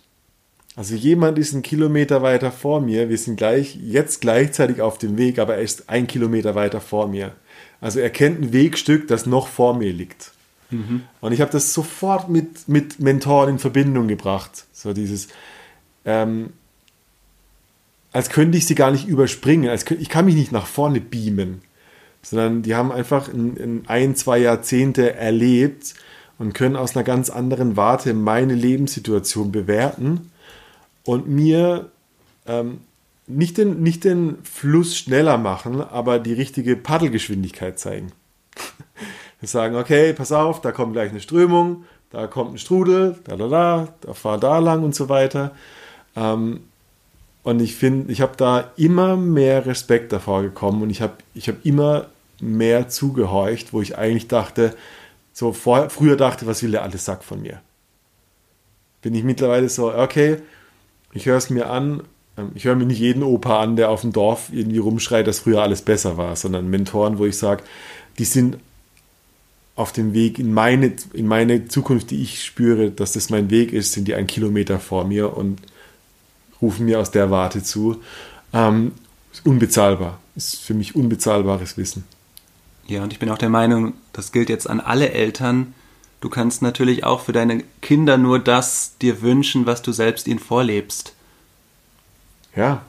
[0.75, 5.17] Also jemand ist einen Kilometer weiter vor mir, wir sind gleich, jetzt gleichzeitig auf dem
[5.17, 7.33] Weg, aber er ist ein Kilometer weiter vor mir.
[7.81, 10.31] Also er kennt ein Wegstück, das noch vor mir liegt.
[10.69, 11.03] Mhm.
[11.21, 14.65] Und ich habe das sofort mit, mit Mentoren in Verbindung gebracht.
[14.71, 15.27] So dieses,
[16.05, 16.53] ähm,
[18.11, 21.01] als könnte ich sie gar nicht überspringen, als könnte, ich kann mich nicht nach vorne
[21.01, 21.61] beamen,
[22.21, 25.93] sondern die haben einfach in, in ein, zwei Jahrzehnte erlebt
[26.37, 30.31] und können aus einer ganz anderen Warte meine Lebenssituation bewerten
[31.03, 31.91] und mir
[32.45, 32.79] ähm,
[33.27, 38.11] nicht, den, nicht den Fluss schneller machen, aber die richtige Paddelgeschwindigkeit zeigen.
[39.39, 43.35] Wir sagen, okay, pass auf, da kommt gleich eine Strömung, da kommt ein Strudel, da,
[43.37, 45.51] da, da, da fahr da lang und so weiter.
[46.15, 46.61] Ähm,
[47.43, 51.47] und ich finde, ich habe da immer mehr Respekt davor gekommen und ich habe ich
[51.47, 52.07] hab immer
[52.41, 54.75] mehr zugehorcht, wo ich eigentlich dachte,
[55.31, 57.61] so vor, früher dachte, was will der alte Sack von mir?
[59.01, 60.37] Bin ich mittlerweile so, okay,
[61.13, 62.03] ich höre es mir an,
[62.37, 65.39] ähm, ich höre mir nicht jeden Opa an, der auf dem Dorf irgendwie rumschreit, dass
[65.39, 67.63] früher alles besser war, sondern Mentoren, wo ich sage,
[68.17, 68.57] die sind
[69.79, 73.71] auf dem Weg in meine, in meine Zukunft, die ich spüre, dass das mein Weg
[73.71, 75.61] ist, sind die ein Kilometer vor mir und
[76.61, 78.01] rufen mir aus der Warte zu.
[78.51, 78.91] Ähm,
[79.31, 80.19] ist unbezahlbar.
[80.35, 82.03] Ist für mich unbezahlbares Wissen.
[82.87, 85.73] Ja, und ich bin auch der Meinung, das gilt jetzt an alle Eltern.
[86.19, 90.39] Du kannst natürlich auch für deine Kinder nur das dir wünschen, was du selbst ihnen
[90.39, 91.13] vorlebst.
[92.53, 92.81] Ja.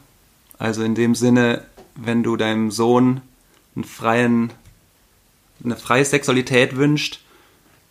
[0.58, 1.62] Also in dem Sinne,
[1.94, 3.20] wenn du deinem Sohn
[3.76, 4.52] einen freien
[5.64, 7.20] eine freie Sexualität wünscht,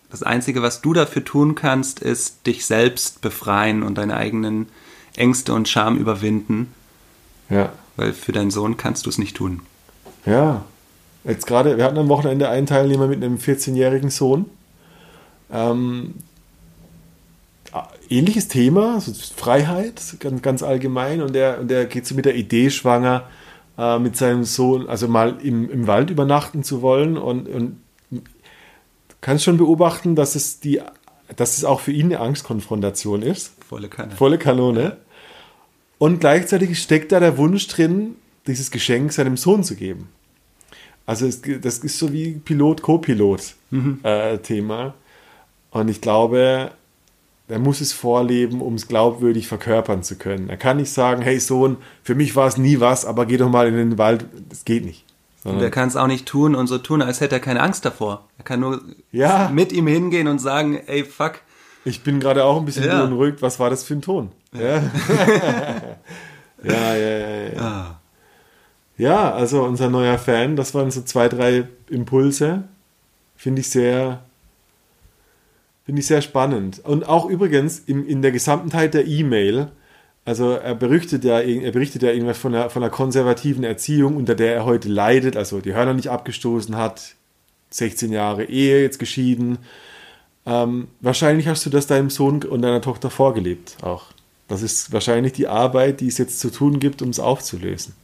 [0.09, 4.67] das Einzige, was du dafür tun kannst, ist dich selbst befreien und deine eigenen
[5.15, 6.73] Ängste und Scham überwinden.
[7.49, 7.73] Ja.
[7.95, 9.61] Weil für deinen Sohn kannst du es nicht tun.
[10.25, 10.65] Ja.
[11.23, 14.45] Jetzt gerade, wir hatten am Wochenende einen Teilnehmer mit einem 14-jährigen Sohn.
[15.51, 16.15] Ähm,
[18.09, 21.21] ähnliches Thema, so Freiheit, ganz, ganz allgemein.
[21.21, 23.25] Und der, und der geht so mit der Idee schwanger,
[23.79, 27.17] äh, mit seinem Sohn, also mal im, im Wald übernachten zu wollen.
[27.17, 27.79] Und, und
[29.21, 30.81] kannst schon beobachten, dass es, die,
[31.35, 33.53] dass es auch für ihn eine Angstkonfrontation ist.
[33.65, 34.15] Volle Kanne.
[34.15, 34.97] Volle Kanone.
[35.97, 38.15] Und gleichzeitig steckt da der Wunsch drin,
[38.47, 40.09] dieses Geschenk seinem Sohn zu geben.
[41.05, 44.83] Also es, das ist so wie Pilot-Co-Pilot-Thema.
[44.83, 44.93] Mhm.
[44.93, 44.95] Äh,
[45.71, 46.71] und ich glaube,
[47.49, 50.49] er muss es vorleben, um es glaubwürdig verkörpern zu können.
[50.49, 53.49] Er kann nicht sagen, hey Sohn, für mich war es nie was, aber geh doch
[53.49, 54.25] mal in den Wald.
[54.49, 55.03] Das geht nicht.
[55.43, 57.85] Und er kann es auch nicht tun und so tun, als hätte er keine Angst
[57.85, 58.27] davor.
[58.37, 58.81] Er kann nur
[59.11, 59.49] ja.
[59.51, 61.41] mit ihm hingehen und sagen, ey, fuck.
[61.85, 62.99] Ich bin gerade auch ein bisschen ja.
[62.99, 63.41] beunruhigt.
[63.41, 64.31] Was war das für ein Ton?
[64.53, 64.83] Ja, ja,
[66.63, 67.49] ja, ja.
[67.53, 67.61] Ja.
[67.61, 67.99] Ah.
[68.97, 72.65] ja, also unser neuer Fan, das waren so zwei, drei Impulse.
[73.37, 74.21] Finde ich sehr,
[75.89, 76.85] Finde ich sehr spannend.
[76.85, 79.71] Und auch übrigens in, in der Gesamtheit der E-Mail,
[80.23, 84.35] also er berichtet ja, er berichtet ja irgendwas von einer, von einer konservativen Erziehung, unter
[84.35, 87.15] der er heute leidet, also die Hörner nicht abgestoßen hat,
[87.71, 89.57] 16 Jahre Ehe, jetzt geschieden.
[90.45, 94.11] Ähm, wahrscheinlich hast du das deinem Sohn und deiner Tochter vorgelebt auch.
[94.47, 97.95] Das ist wahrscheinlich die Arbeit, die es jetzt zu tun gibt, um es aufzulösen.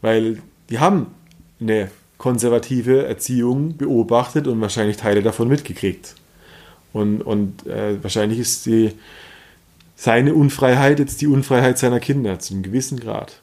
[0.00, 1.14] Weil die haben
[1.60, 6.16] eine konservative Erziehung beobachtet und wahrscheinlich Teile davon mitgekriegt.
[6.92, 8.92] Und, und äh, wahrscheinlich ist die,
[9.96, 13.40] seine Unfreiheit jetzt die Unfreiheit seiner Kinder zum gewissen Grad.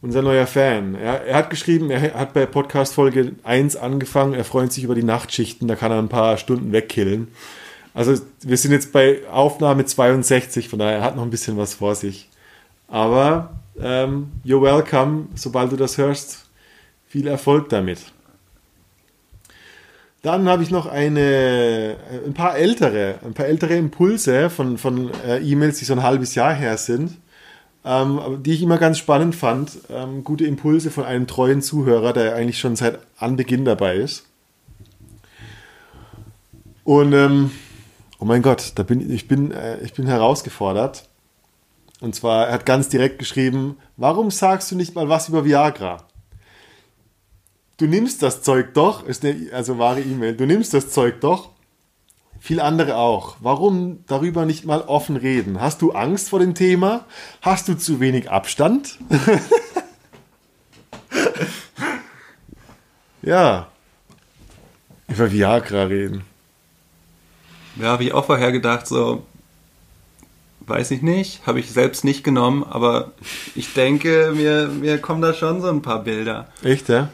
[0.00, 0.94] Unser neuer Fan.
[0.94, 4.94] Er, er hat geschrieben, er hat bei Podcast Folge 1 angefangen, er freut sich über
[4.94, 7.28] die Nachtschichten, da kann er ein paar Stunden wegkillen.
[7.94, 11.74] Also wir sind jetzt bei Aufnahme 62, von daher er hat noch ein bisschen was
[11.74, 12.28] vor sich.
[12.86, 16.46] Aber ähm, you're welcome, sobald du das hörst.
[17.08, 17.98] Viel Erfolg damit.
[20.22, 25.38] Dann habe ich noch eine, ein paar ältere, ein paar ältere Impulse von, von äh,
[25.38, 27.18] E-Mails, die so ein halbes Jahr her sind,
[27.84, 29.78] ähm, die ich immer ganz spannend fand.
[29.90, 34.24] Ähm, gute Impulse von einem treuen Zuhörer, der eigentlich schon seit Anbeginn dabei ist.
[36.82, 37.52] Und ähm,
[38.18, 41.08] oh mein Gott, da bin ich bin äh, ich bin herausgefordert.
[42.00, 46.07] Und zwar er hat ganz direkt geschrieben: Warum sagst du nicht mal was über Viagra?
[47.78, 51.50] Du nimmst das Zeug doch, ist eine, also wahre E-Mail, du nimmst das Zeug doch,
[52.40, 53.36] viel andere auch.
[53.40, 55.60] Warum darüber nicht mal offen reden?
[55.60, 57.04] Hast du Angst vor dem Thema?
[57.42, 58.96] Hast du zu wenig Abstand?
[63.22, 63.66] ja.
[65.08, 66.22] Über Viagra reden.
[67.76, 69.24] Ja, habe ich auch vorher gedacht, so,
[70.60, 73.12] weiß ich nicht, habe ich selbst nicht genommen, aber
[73.54, 76.48] ich denke, mir, mir kommen da schon so ein paar Bilder.
[76.62, 77.08] Echt, ja?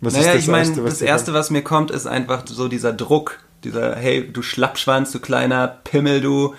[0.00, 3.96] Was naja, ich meine, das Erste, was mir kommt, ist einfach so dieser Druck, dieser,
[3.96, 6.54] hey, du Schlappschwanz, du kleiner Pimmel, du.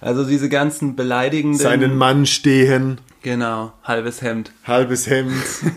[0.00, 1.60] Also diese ganzen beleidigenden.
[1.60, 3.00] Seinen Mann stehen.
[3.22, 4.52] Genau, halbes Hemd.
[4.64, 5.32] Halbes Hemd,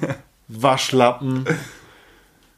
[0.48, 1.46] Waschlappen,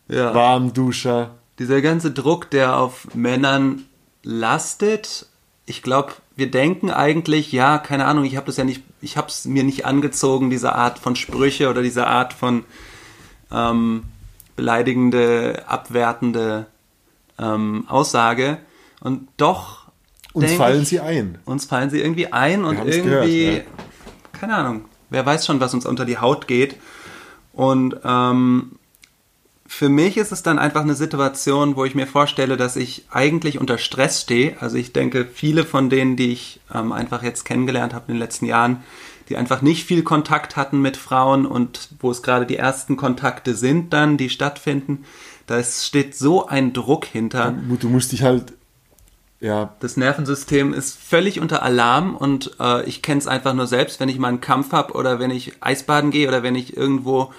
[0.08, 0.34] ja.
[0.34, 1.36] Warmduscher.
[1.60, 3.84] Dieser ganze Druck, der auf Männern
[4.24, 5.26] lastet,
[5.66, 9.28] ich glaube, wir denken eigentlich, ja, keine Ahnung, ich habe das ja nicht, ich habe
[9.28, 12.64] es mir nicht angezogen, diese Art von Sprüche oder diese Art von
[13.52, 14.04] ähm,
[14.58, 16.66] beleidigende, abwertende
[17.40, 18.58] ähm, Aussage.
[19.00, 19.88] Und doch
[20.34, 21.38] Uns fallen ich, sie ein.
[21.46, 23.66] uns fallen sie irgendwie ein und haben's irgendwie, gehört,
[24.34, 26.76] keine Ahnung, wer weiß schon, was uns unter die Haut geht.
[27.54, 28.74] Und ähm,
[29.66, 33.60] für mich ist es dann einfach eine Situation, wo ich mir vorstelle, dass ich eigentlich
[33.60, 34.56] unter Stress stehe.
[34.62, 38.20] Also ich denke, viele von denen, die ich ähm, einfach jetzt kennengelernt habe in den
[38.20, 38.84] letzten Jahren,
[39.30, 43.56] die einfach nicht viel Kontakt hatten mit Frauen und wo es gerade die ersten Kontakte
[43.56, 45.04] sind dann, die stattfinden,
[45.48, 48.54] da steht so ein Druck hinter Du musst dich halt,
[49.40, 54.00] ja, das Nervensystem ist völlig unter Alarm und äh, ich kenne es einfach nur selbst,
[54.00, 57.32] wenn ich mal einen Kampf habe oder wenn ich Eisbaden gehe oder wenn ich irgendwo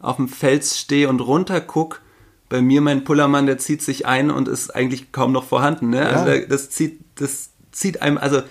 [0.00, 2.00] auf dem Fels stehe und runter guck.
[2.48, 5.90] Bei mir mein Pullermann, der zieht sich ein und ist eigentlich kaum noch vorhanden.
[5.90, 6.06] Ne?
[6.06, 6.36] Also Ja.
[6.38, 8.42] der- das zieht, das zieht einem, also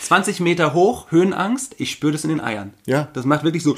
[0.00, 2.74] 20 Meter hoch, Höhenangst, ich spüre das in den Eiern.
[2.86, 3.08] Ja.
[3.12, 3.76] Das macht wirklich so.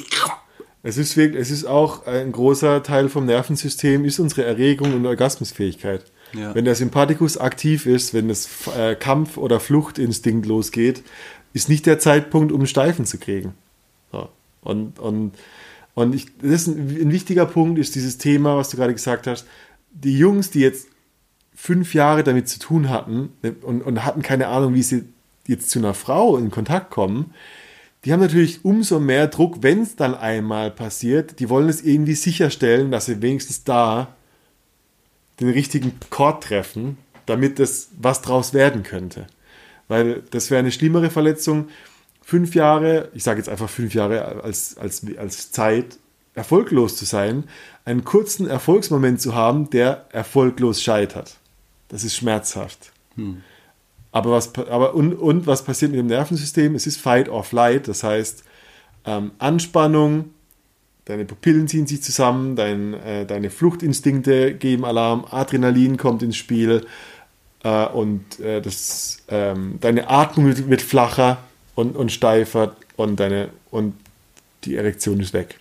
[0.82, 5.04] Es ist, wirklich, es ist auch ein großer Teil vom Nervensystem, ist unsere Erregung und
[5.06, 6.04] Orgasmusfähigkeit.
[6.34, 6.54] Ja.
[6.54, 11.02] Wenn der Sympathikus aktiv ist, wenn das äh, Kampf- oder Fluchtinstinkt losgeht,
[11.52, 13.54] ist nicht der Zeitpunkt, um einen Steifen zu kriegen.
[14.12, 14.28] So.
[14.60, 15.32] Und, und,
[15.94, 19.26] und ich, das ist ein, ein wichtiger Punkt, ist dieses Thema, was du gerade gesagt
[19.26, 19.46] hast.
[19.90, 20.88] Die Jungs, die jetzt
[21.54, 25.04] fünf Jahre damit zu tun hatten ne, und, und hatten keine Ahnung, wie sie
[25.48, 27.34] jetzt zu einer Frau in Kontakt kommen,
[28.04, 31.40] die haben natürlich umso mehr Druck, wenn es dann einmal passiert.
[31.40, 34.14] Die wollen es irgendwie sicherstellen, dass sie wenigstens da
[35.40, 39.26] den richtigen Chord treffen, damit das was draus werden könnte.
[39.88, 41.68] Weil das wäre eine schlimmere Verletzung.
[42.22, 45.98] Fünf Jahre, ich sage jetzt einfach fünf Jahre als, als, als Zeit,
[46.34, 47.44] erfolglos zu sein,
[47.84, 51.36] einen kurzen Erfolgsmoment zu haben, der erfolglos scheitert.
[51.88, 52.92] Das ist schmerzhaft.
[54.18, 56.74] Aber was, aber und, und was passiert mit dem Nervensystem?
[56.74, 58.42] Es ist Fight or Flight, das heißt
[59.04, 60.30] ähm, Anspannung,
[61.04, 66.84] deine Pupillen ziehen sich zusammen, dein, äh, deine Fluchtinstinkte geben Alarm, Adrenalin kommt ins Spiel
[67.62, 71.38] äh, und äh, das, ähm, deine Atmung wird, wird flacher
[71.76, 73.94] und, und steifer und, deine, und
[74.64, 75.60] die Erektion ist weg.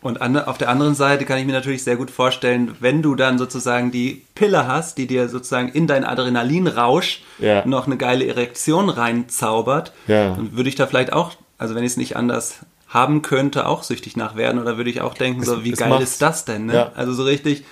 [0.00, 3.16] Und an, auf der anderen Seite kann ich mir natürlich sehr gut vorstellen, wenn du
[3.16, 7.66] dann sozusagen die Pille hast, die dir sozusagen in dein Adrenalinrausch Ja.
[7.66, 10.34] noch eine geile Erektion reinzaubert, Ja.
[10.36, 13.82] dann würde ich da vielleicht auch, also wenn ich es nicht anders haben könnte, auch
[13.82, 16.66] süchtig nach werden oder würde ich auch denken, so wie es geil ist das denn?
[16.66, 16.74] Ne?
[16.74, 16.92] Ja.
[16.94, 17.64] Also so richtig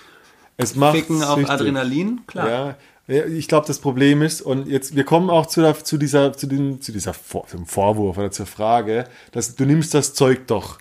[0.57, 1.51] Es ficken auf süchtig.
[1.51, 2.75] Adrenalin, klar.
[3.09, 6.49] Ich glaube, das Problem ist, und jetzt, wir kommen auch zu, der, zu dieser, zu,
[6.49, 10.79] den, zu dieser Vor zum Vorwurf oder zur Frage, dass du nimmst das Zeug doch.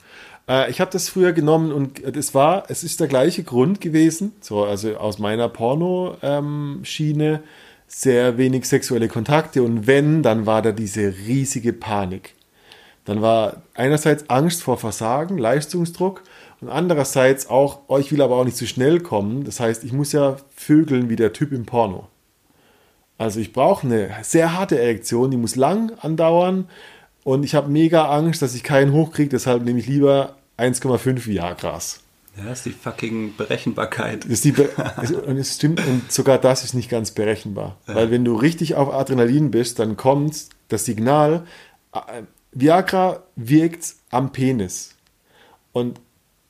[0.47, 4.33] Äh, ich habe das früher genommen und es war, es ist der gleiche Grund gewesen,
[4.41, 7.41] so, also aus meiner Porno-Schiene,
[7.87, 12.33] sehr wenig sexuelle Kontakte und wenn, dann war da diese riesige Panik.
[13.05, 16.23] Dann war einerseits Angst vor Versagen, Leistungsdruck
[16.61, 19.43] und andererseits auch, oh, ich will aber auch nicht zu schnell kommen.
[19.43, 22.07] Das heißt, ich muss ja vögeln wie der Typ im Porno.
[23.19, 26.67] Also ich brauche eine sehr harte Erektion, die muss lang andauern
[27.25, 32.01] und ich habe mega Angst, dass ich keinen hochkriege, deshalb nehme ich lieber 1,5 Viagras.
[32.37, 34.25] Ja, das ist die fucking Berechenbarkeit.
[34.25, 34.69] Ist die Be
[35.25, 37.77] und es stimmt, und sogar das ist nicht ganz berechenbar.
[37.87, 40.35] Weil wenn du richtig auf Adrenalin bist, dann kommt
[40.67, 41.47] das Signal,
[41.93, 44.93] äh, Viagra wirkt am Penis.
[45.71, 45.99] Und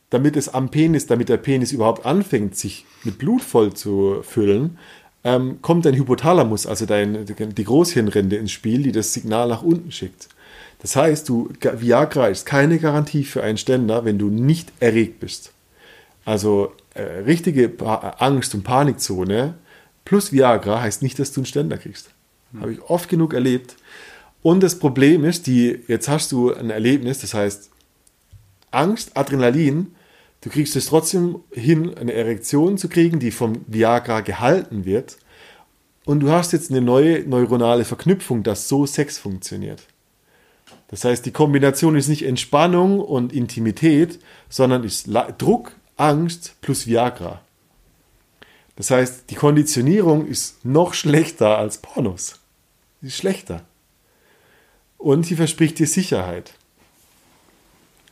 [0.10, 4.78] damit es am Penis, damit der Penis überhaupt anfängt, sich mit Blut voll zu füllen,
[5.24, 9.94] ähm, kommt dein Hypothalamus, also dein, die Großhirnrinde ins Spiel, die das Signal nach unten
[9.94, 10.28] schickt.
[10.86, 15.52] Das heißt, du, Viagra ist keine Garantie für einen Ständer, wenn du nicht erregt bist.
[16.26, 19.56] Also äh, richtige pa Angst- und Panikzone
[20.04, 22.12] plus Viagra heißt nicht, dass du einen Ständer kriegst.
[22.60, 23.78] Habe ich oft genug erlebt.
[24.44, 27.72] Und das Problem ist, die, jetzt hast du ein Erlebnis, das heißt
[28.70, 29.96] Angst, Adrenalin,
[30.42, 35.18] du kriegst es trotzdem hin, eine Erektion zu kriegen, die vom Viagra gehalten wird.
[36.06, 39.82] Und du hast jetzt eine neue neuronale Verknüpfung, dass so Sex funktioniert.
[40.88, 44.20] Das heißt, die Kombination ist nicht Entspannung und Intimität,
[44.50, 47.42] sondern ist Druck, Angst plus Viagra.
[48.76, 52.40] Das heißt, die Konditionierung ist noch schlechter als Pornos.
[53.02, 53.62] Sie ist schlechter.
[54.98, 56.54] Und sie verspricht dir Sicherheit.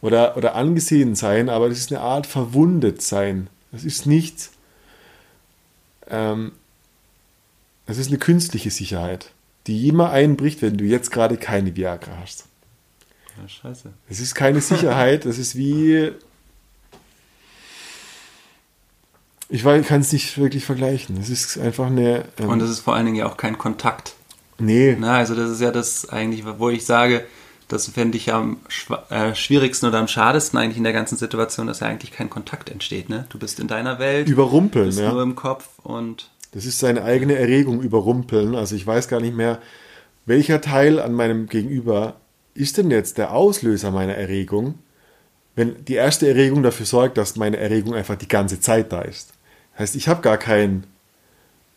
[0.02, 3.50] Oder, oder angesehen sein, aber das ist eine Art verwundet sein.
[3.72, 4.50] Das ist nicht,
[6.10, 6.52] ähm,
[7.86, 9.32] das ist eine künstliche Sicherheit,
[9.68, 12.46] die immer einbricht, wenn du jetzt gerade keine Viagra hast.
[13.42, 13.94] Ja, scheiße.
[14.10, 16.12] Es ist keine Sicherheit, das ist wie.
[19.50, 21.18] Ich kann es nicht wirklich vergleichen.
[21.18, 22.26] Es ist einfach eine.
[22.40, 24.16] Ähm, Und es ist vor allen Dingen ja auch kein Kontakt.
[24.60, 27.26] Nee, Na, also das ist ja das eigentlich, wo ich sage,
[27.68, 28.58] das fände ich am
[29.10, 32.70] äh, schwierigsten oder am schadesten eigentlich in der ganzen Situation, dass ja eigentlich kein Kontakt
[32.70, 33.10] entsteht.
[33.10, 33.26] Ne?
[33.30, 35.12] Du bist in deiner Welt, überrumpeln, bist ja.
[35.12, 38.56] nur im Kopf und Das ist seine eigene Erregung überrumpeln.
[38.56, 39.60] Also ich weiß gar nicht mehr,
[40.26, 42.16] welcher Teil an meinem Gegenüber
[42.56, 44.76] ist denn jetzt der Auslöser meiner Erregung,
[45.56, 49.34] wenn die erste Erregung dafür sorgt, dass meine Erregung einfach die ganze Zeit da ist.
[49.78, 50.84] Heißt, ich habe gar kein,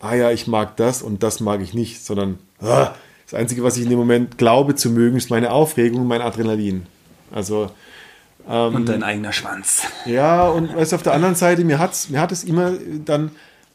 [0.00, 3.76] ah ja, ich mag das und das mag ich nicht, sondern ah, das Einzige, was
[3.76, 6.86] ich in dem Moment glaube zu mögen, ist meine Aufregung und mein Adrenalin.
[7.32, 7.70] Also
[8.46, 9.82] und dein eigener Schwanz.
[10.04, 12.74] ja, und weißt, du, auf der anderen Seite, mir, hat's, mir hat es immer
[13.04, 13.32] dann,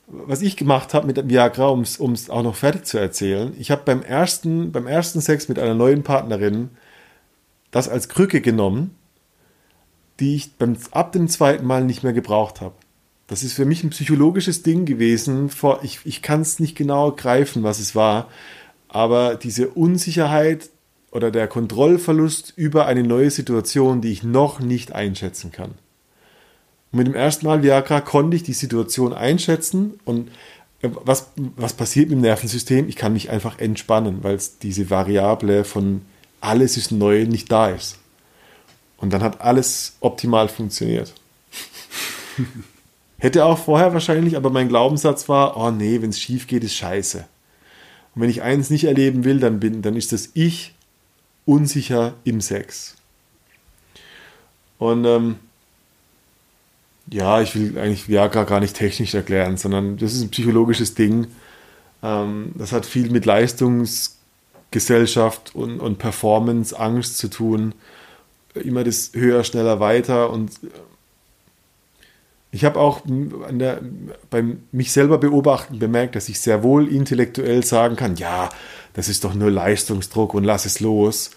[0.07, 3.81] was ich gemacht habe mit Viagra, um es auch noch fertig zu erzählen, ich habe
[3.85, 6.69] beim ersten, beim ersten Sex mit einer neuen Partnerin
[7.72, 8.95] das als Krücke genommen,
[10.19, 12.76] die ich beim, ab dem zweiten Mal nicht mehr gebraucht habe.
[13.28, 15.49] Das ist für mich ein psychologisches Ding gewesen.
[15.84, 18.28] Ich ich kann es nicht genau greifen, was es war,
[18.89, 20.69] aber diese Unsicherheit
[21.11, 25.72] oder der Kontrollverlust über eine neue Situation, die ich noch nicht einschätzen kann.
[26.91, 30.30] Und mit dem ersten Mal Viagra konnte ich die Situation einschätzen und
[30.82, 32.89] äh, was, was passiert mit dem Nervensystem?
[32.89, 36.01] Ich kann mich einfach entspannen, weil es diese Variable von
[36.41, 37.97] alles ist neu nicht da ist.
[38.97, 41.13] Und dann hat alles optimal funktioniert.
[43.17, 46.75] Hätte auch vorher wahrscheinlich, aber mein Glaubenssatz war, oh nee, wenn es schief geht, ist
[46.75, 47.25] scheiße.
[48.15, 50.73] Und wenn ich eins nicht erleben will, dann, bin, dann ist das ich
[51.45, 52.95] unsicher im Sex.
[54.77, 55.35] Und ähm,
[57.11, 61.27] ja, ich will eigentlich Viagra gar nicht technisch erklären, sondern das ist ein psychologisches Ding.
[62.01, 63.25] Ähm, das hat viel mit
[64.72, 67.74] Leistungsgesellschaft und, und Performance, Angst zu tun.
[68.53, 70.30] Immer das höher, schneller, weiter.
[70.30, 70.51] Und
[72.51, 73.82] ich habe auch der,
[74.30, 78.49] beim mich selber beobachten bemerkt, dass ich sehr wohl intellektuell sagen kann, ja,
[78.93, 81.32] das ist doch nur Leistungsdruck und lass es los.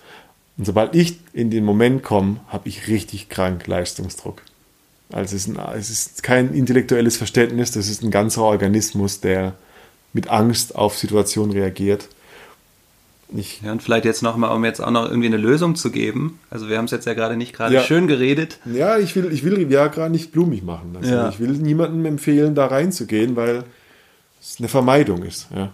[0.57, 4.43] Und sobald ich in den Moment komme, habe ich richtig krank Leistungsdruck.
[5.13, 9.55] Also es ist, ein, es ist kein intellektuelles Verständnis, das ist ein ganzer Organismus, der
[10.13, 12.09] mit Angst auf Situationen reagiert.
[13.35, 16.39] Ich, Ja, und vielleicht jetzt nochmal, um jetzt auch noch irgendwie eine Lösung zu geben.
[16.51, 17.83] Also wir haben es jetzt ja gerade nicht gerade Ja.
[17.83, 18.59] schön geredet.
[18.65, 20.95] ja, ich will, ich will Viagra nicht blumig machen.
[20.99, 21.29] Also Ja.
[21.31, 23.65] Ich will niemandem empfehlen, da reinzugehen, weil
[24.41, 25.49] es eine Vermeidung ist.
[25.55, 25.71] Ja.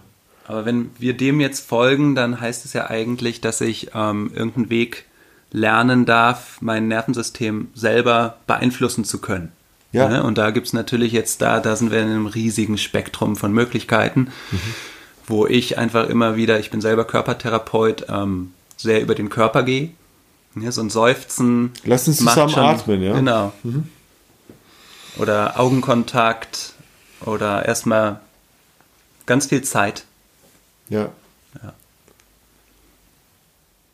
[0.47, 4.69] Aber wenn wir dem jetzt folgen, dann heißt es ja eigentlich, dass ich ähm, irgendeinen
[4.69, 5.05] Weg
[5.51, 9.51] lernen darf, mein Nervensystem selber beeinflussen zu können.
[9.91, 10.07] Ja.
[10.07, 10.23] Ne?
[10.23, 14.29] Und da gibt's natürlich jetzt da, da sind wir in einem riesigen Spektrum von Möglichkeiten,
[15.31, 19.91] wo ich einfach immer wieder, ich bin selber Körpertherapeut, ähm, sehr über den Körper gehe.
[20.55, 21.71] Ja, so ein Seufzen.
[21.85, 23.13] Lass uns zusammen schon- atmen, ja?
[23.15, 23.53] Genau.
[25.17, 26.73] Oder Augenkontakt
[27.25, 28.19] oder erstmal
[29.25, 30.03] ganz viel Zeit.
[30.89, 31.09] Ja.
[31.63, 31.73] Ja.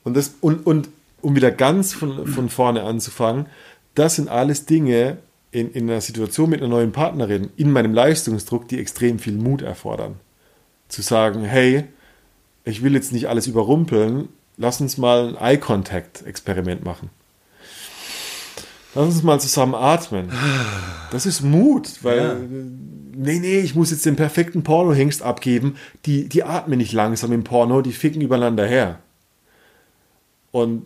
[0.03, 0.89] Und, das, und, und
[1.21, 3.45] um wieder ganz von, von vorne anzufangen,
[3.93, 5.17] das sind alles Dinge
[5.51, 9.61] in, in einer Situation mit einer neuen Partnerin, in meinem Leistungsdruck, die extrem viel Mut
[9.61, 10.19] erfordern.
[10.89, 11.85] Zu sagen, hey,
[12.63, 17.09] ich will jetzt nicht alles überrumpeln, lass uns mal ein Eye-Contact-Experiment machen.
[18.95, 20.31] Lass uns mal zusammen atmen.
[21.11, 22.35] Das ist Mut, weil, Ja.
[23.15, 25.75] nee, nee, ich muss jetzt den perfekten Pornohengst abgeben.
[26.05, 28.99] Die, die atmen nicht langsam im Porno, die ficken übereinander her.
[30.51, 30.85] Und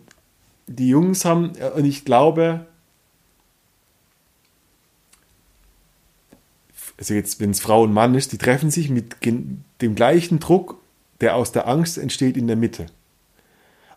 [0.66, 2.66] die Jungs haben, und ich glaube,
[6.98, 10.78] also jetzt, wenn es Frau und Mann ist, die treffen sich mit dem gleichen Druck,
[11.20, 12.86] der aus der Angst entsteht, in der Mitte.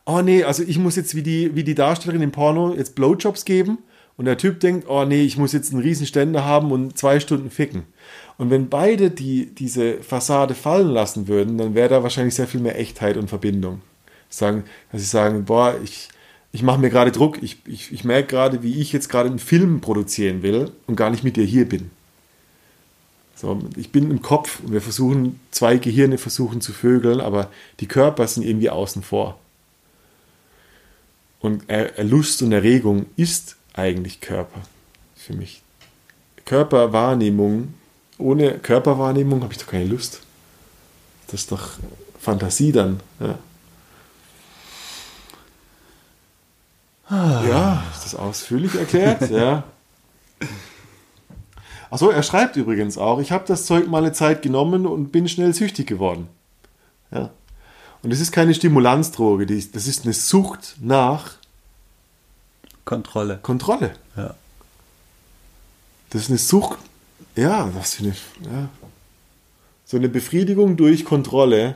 [0.06, 3.43] Oh nee, also ich muss jetzt wie die, wie die Darstellerin im Porno jetzt Blowjobs
[3.43, 3.80] geben
[4.18, 7.20] und der Typ denkt, oh nee, ich muss jetzt einen riesen Ständer haben und zwei
[7.20, 7.84] Stunden ficken.
[8.38, 12.62] Und wenn beide die, diese Fassade fallen lassen würden, dann wäre da wahrscheinlich sehr viel
[12.62, 13.82] mehr Echtheit und Verbindung.
[14.30, 16.10] Sagen, dass sie sagen, boah, ich,
[16.52, 19.39] ich mache mir gerade Druck, ich, ich, ich merke gerade, wie ich jetzt gerade einen
[19.39, 21.89] Film produzieren will und gar nicht mit dir hier bin.
[23.36, 27.50] So, ich bin im Kopf und wir versuchen, zwei Gehirne versuchen zu vögeln, aber
[27.82, 29.38] die Körper sind irgendwie außen vor.
[31.42, 31.66] Und
[31.98, 34.62] Lust und Erregung ist eigentlich Körper
[35.16, 35.62] für mich.
[36.46, 37.74] Körperwahrnehmung,
[38.18, 40.22] ohne Körperwahrnehmung habe ich doch keine Lust.
[41.28, 41.72] Das ist doch
[42.20, 43.02] Fantasie dann.
[43.20, 43.38] Ja,
[47.10, 49.30] ja ist das ausführlich erklärt?
[49.30, 49.64] ja.
[51.90, 55.28] Achso, er schreibt übrigens auch, ich habe das Zeug mal eine Zeit genommen und bin
[55.28, 56.28] schnell süchtig geworden.
[57.12, 57.32] Ja.
[58.02, 61.38] Und es ist keine Stimulanzdroge, das ist eine Sucht nach
[62.86, 63.40] Kontrolle.
[63.42, 63.96] Kontrolle.
[64.16, 64.36] Ja.
[66.12, 66.78] Das ist eine Sucht,
[67.36, 68.14] ja, was für eine,
[68.44, 68.70] ja.
[69.86, 71.76] So eine Befriedigung durch Kontrolle.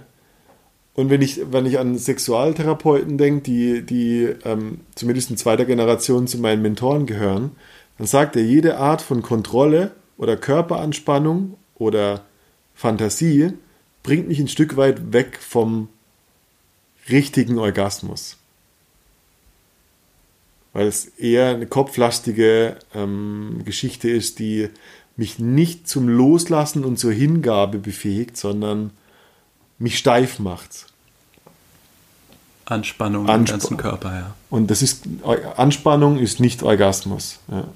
[0.94, 6.28] Und wenn ich, wenn ich an Sexualtherapeuten denke, die, die ähm, zumindest in zweiter Generation
[6.28, 7.52] zu meinen Mentoren gehören,
[7.98, 12.26] dann sagt er, jede Art von Kontrolle oder Körperanspannung oder
[12.76, 13.54] Fantasie
[14.04, 15.88] bringt mich ein Stück weit weg vom
[17.10, 18.38] richtigen Orgasmus.
[20.74, 24.70] Weil es eher eine kopflastige ähm, Geschichte ist, die
[25.16, 28.92] mich nicht zum Loslassen und zur Hingabe befähigt, sondern
[29.80, 30.86] mich steif macht.
[32.66, 34.36] Anspannung Ansp im ganzen Körper, ja.
[34.50, 35.06] Und das ist
[35.56, 37.40] Anspannung ist nicht Orgasmus.
[37.50, 37.68] Ja.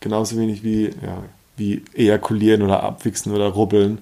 [0.00, 1.24] Genauso wenig wie, ja,
[1.56, 3.98] wie ejakulieren oder abwichsen oder rubbeln.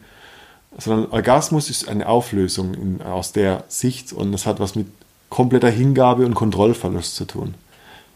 [0.76, 4.86] Sondern Orgasmus ist eine Auflösung in, aus der Sicht und das hat was mit
[5.30, 7.54] kompletter Hingabe und Kontrollverlust zu tun.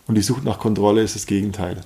[0.07, 1.81] Und die Sucht nach Kontrolle ist das Gegenteil.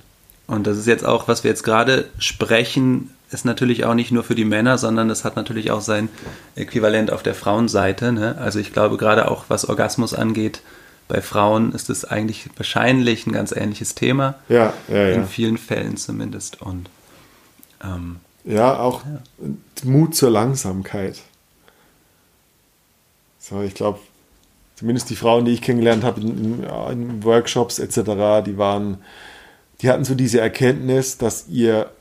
[0.47, 4.23] Und das ist jetzt auch, was wir jetzt gerade sprechen, ist natürlich auch nicht nur
[4.23, 6.09] für die Männer, sondern es hat natürlich auch sein
[6.55, 8.11] Äquivalent auf der Frauenseite.
[8.11, 8.37] Ne?
[8.37, 10.61] Also ich glaube, gerade auch was Orgasmus angeht,
[11.07, 14.35] bei Frauen ist es eigentlich wahrscheinlich ein ganz ähnliches Thema.
[14.49, 15.15] Ja, ja, ja.
[15.15, 16.61] In vielen Fällen zumindest.
[16.61, 16.89] Und
[17.83, 19.01] ähm, Ja, auch
[19.83, 21.19] Mut zur Langsamkeit.
[23.39, 23.99] So, ich glaube,
[24.75, 28.99] zumindest die Frauen, die ich kennengelernt habe in, ja, in Workshops etc., die waren,
[29.81, 31.91] die hatten so diese Erkenntnis, dass ihr,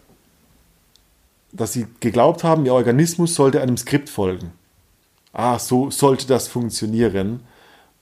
[1.52, 4.52] dass sie geglaubt haben, ihr Organismus sollte einem Skript folgen.
[5.32, 7.40] Ah, so sollte das funktionieren.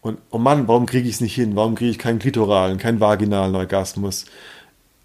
[0.03, 1.57] Und oh Mann, warum kriege ich es nicht hin?
[1.57, 4.24] Warum kriege ich keinen klitoralen, keinen vaginalen Orgasmus?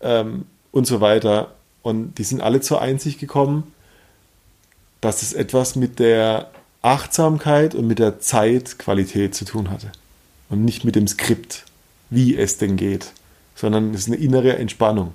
[0.02, 1.54] Ähm, und so weiter.
[1.86, 3.72] Und die sind alle zur Einsicht gekommen,
[5.02, 6.50] dass es etwas mit der
[6.82, 9.92] Achtsamkeit und mit der Zeitqualität zu tun hatte.
[10.50, 11.64] Und nicht mit dem Skript,
[12.10, 13.12] wie es denn geht,
[13.54, 15.14] sondern es ist eine innere Entspannung.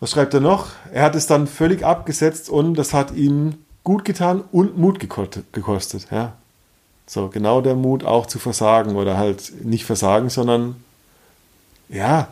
[0.00, 0.72] Was schreibt er noch?
[0.92, 6.10] Er hat es dann völlig abgesetzt und das hat ihm gut getan und Mut gekostet.
[6.10, 6.34] ja.
[7.06, 10.76] So, genau der Mut auch zu versagen oder halt nicht versagen, sondern
[11.88, 12.28] ja,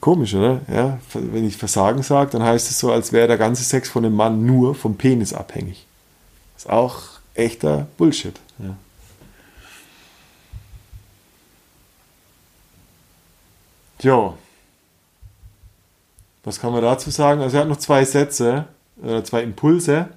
[0.00, 0.60] Komisch, oder?
[0.68, 4.04] Ja, wenn ich Versagen sage, dann heißt es so, als wäre der ganze Sex von
[4.04, 5.86] einem Mann nur vom Penis abhängig.
[6.56, 7.02] ist auch
[7.34, 8.34] echter Bullshit.
[8.58, 8.76] Ja.
[14.00, 14.34] Jo.
[16.42, 17.40] Was kann man dazu sagen?
[17.40, 18.66] Also er hat noch zwei Sätze,
[19.02, 20.08] äh, zwei Impulse.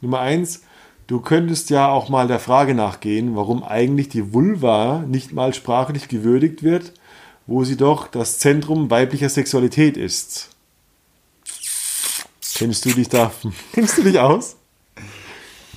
[0.00, 0.62] Nummer eins,
[1.06, 6.08] du könntest ja auch mal der Frage nachgehen, warum eigentlich die Vulva nicht mal sprachlich
[6.08, 6.92] gewürdigt wird
[7.46, 10.50] wo sie doch das Zentrum weiblicher Sexualität ist.
[12.54, 13.32] Kennst du dich da?
[13.72, 14.56] Kennst du dich aus?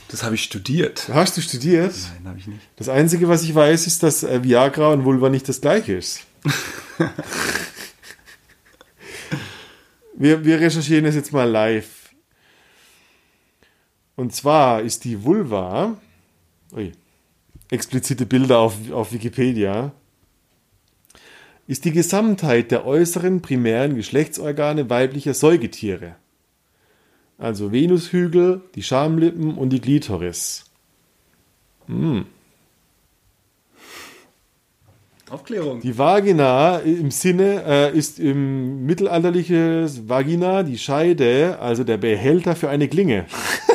[0.09, 1.07] das habe ich studiert.
[1.13, 1.93] Hast du studiert?
[2.15, 2.61] Nein, habe ich nicht.
[2.77, 6.25] Das Einzige, was ich weiß, ist, dass äh, Viagra und Vulva nicht das gleiche ist.
[10.15, 12.09] wir, wir recherchieren das jetzt mal live.
[14.15, 15.95] Und zwar ist die Vulva,
[16.73, 16.91] ui,
[17.69, 19.91] explizite Bilder auf, auf Wikipedia,
[21.69, 26.15] ist die Gesamtheit der äußeren primären Geschlechtsorgane weiblicher Säugetiere.
[27.37, 30.65] Also Venushügel, die Schamlippen und die Glitoris.
[31.85, 32.25] Hm.
[35.29, 35.81] Aufklärung.
[35.81, 42.69] Die Vagina im Sinne äh, ist im mittelalterliches Vagina die Scheide, also der Behälter für
[42.69, 43.27] eine Klinge.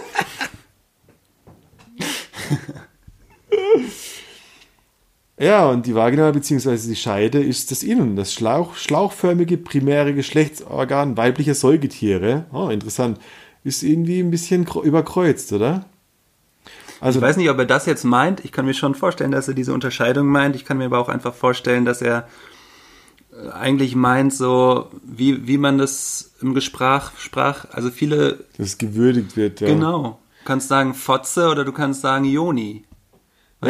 [5.38, 6.76] ja, und die Vagina bzw.
[6.76, 12.44] die Scheide ist das Innen, das Schlauch, schlauchförmige primäre Geschlechtsorgan weiblicher Säugetiere.
[12.52, 13.18] Oh, interessant.
[13.64, 15.86] Ist irgendwie ein bisschen überkreuzt, oder?
[17.00, 18.44] Also Ich weiß nicht, ob er das jetzt meint.
[18.44, 20.54] Ich kann mir schon vorstellen, dass er diese Unterscheidung meint.
[20.54, 22.28] Ich kann mir aber auch einfach vorstellen, dass er
[23.32, 27.66] äh, eigentlich meint, so wie, wie man das im Gespräch sprach.
[27.72, 29.60] Also viele, dass es gewürdigt wird.
[29.60, 29.68] Ja.
[29.68, 30.20] genau.
[30.42, 32.84] Du kannst sagen Fotze oder du kannst sagen Joni.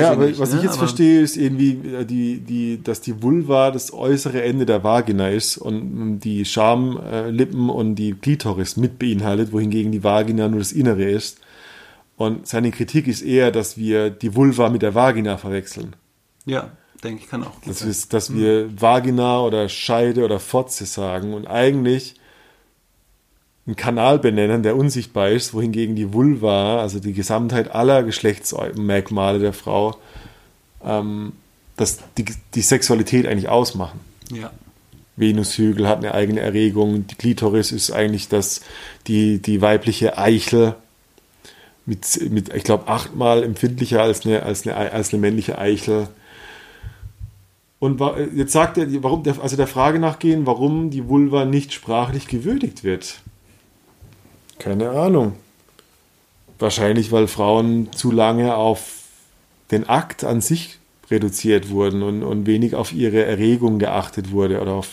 [0.01, 0.57] Ja, aber was ne?
[0.59, 4.67] ich jetzt Aber- verstehe, ist irgendwie, äh, die, die, dass die Vulva das äußere Ende
[4.67, 10.59] der Vagina ist und die Schamlippen und die Klitoris mit beinhaltet, wohingegen die Vagina nur
[10.61, 11.39] das Innere ist.
[12.17, 15.97] Und seine Kritik ist eher, dass wir die Vulva mit der Vagina verwechseln.
[16.47, 16.71] Ja,
[17.03, 17.61] denke ich, kann auch.
[17.61, 17.95] gut Dass, sein.
[18.11, 22.15] dass wir Vagina oder Scheide oder Fotze sagen und eigentlich
[23.67, 29.53] einen Kanal benennen, der unsichtbar ist, wohingegen die Vulva, also die Gesamtheit aller Geschlechtsmerkmale der
[29.53, 29.97] Frau,
[30.85, 31.33] ähm,
[31.77, 34.01] das, die, die Sexualität eigentlich ausmachen.
[34.31, 34.51] Ja.
[35.17, 38.61] Venushügel hat eine eigene Erregung, die Klitoris ist eigentlich das,
[39.07, 40.75] die, die weibliche Eichel
[41.87, 46.09] mit, mit ich glaube, achtmal empfindlicher als eine, als eine, als eine männliche Eichel.
[47.79, 48.01] Und
[48.35, 52.83] jetzt sagt er, warum, der, also der Frage nachgehen, warum die Vulva nicht sprachlich gewürdigt
[52.83, 53.21] wird.
[54.65, 55.37] Keine Ahnung.
[56.59, 59.03] wahrscheinlich, weil Frauen zu lange auf
[59.71, 60.79] den Akt an sich
[61.11, 64.89] reduziert wurden und, und wenig auf ihre Erregung geachtet wurde oder auf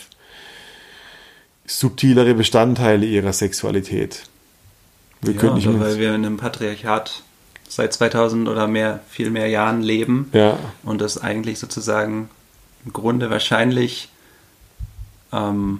[1.65, 4.23] subtilere Bestandteile ihrer Sexualität.
[5.21, 7.23] Wir ja, oder weil wir in einem Patriarchat
[7.69, 10.59] seit 2000 oder mehr, viel mehr Jahren leben ja.
[10.83, 12.29] und das eigentlich sozusagen
[12.83, 14.09] im Grunde wahrscheinlich
[15.31, 15.79] ähm,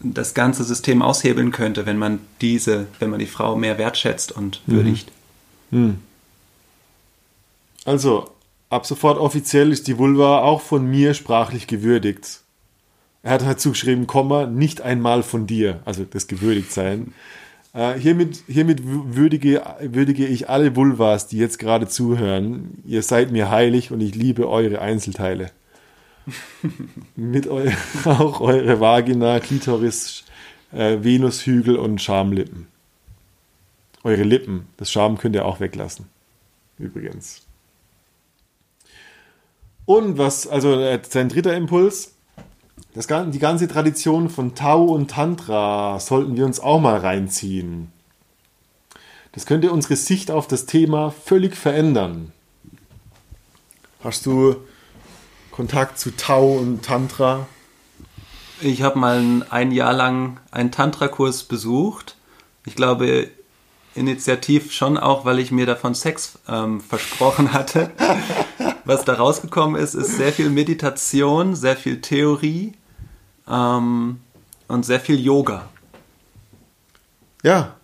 [0.00, 4.60] das ganze System aushebeln könnte, wenn man diese, wenn man die Frau mehr wertschätzt und
[4.66, 4.72] mhm.
[4.72, 5.12] würdigt.
[5.70, 5.98] Mhm.
[7.84, 8.30] Also,
[8.68, 12.40] ab sofort offiziell ist die Vulva auch von mir sprachlich gewürdigt.
[13.22, 17.12] Er hat halt zugeschrieben, Komma, nicht einmal von dir, also das gewürdigt sein.
[17.72, 22.82] Äh, hiermit hiermit würdige, würdige ich alle Vulvas, die jetzt gerade zuhören.
[22.86, 25.50] Ihr seid mir heilig und ich liebe eure Einzelteile.
[27.14, 27.70] Mit eu
[28.04, 30.24] auch eure Vagina, Klitoris,
[30.72, 32.66] äh, Venushügel und Schamlippen.
[34.02, 34.68] Eure Lippen.
[34.76, 36.06] Das Scham könnt ihr auch weglassen.
[36.78, 37.42] Übrigens.
[39.84, 42.14] Und was, also äh, sein dritter Impuls,
[42.94, 47.92] das, die ganze Tradition von Tao und Tantra sollten wir uns auch mal reinziehen.
[49.32, 52.32] Das könnte unsere Sicht auf das Thema völlig verändern.
[54.02, 54.56] Hast du
[55.56, 57.46] Kontakt zu Tao und Tantra?
[58.60, 62.16] Ich habe mal ein Jahr lang einen Tantra-Kurs besucht.
[62.66, 63.30] Ich glaube,
[63.94, 67.90] initiativ schon auch, weil ich mir davon Sex ähm, versprochen hatte.
[68.84, 72.74] Was da rausgekommen ist, ist sehr viel Meditation, sehr viel Theorie
[73.48, 74.20] ähm,
[74.68, 75.70] und sehr viel Yoga.
[77.42, 77.76] Ja.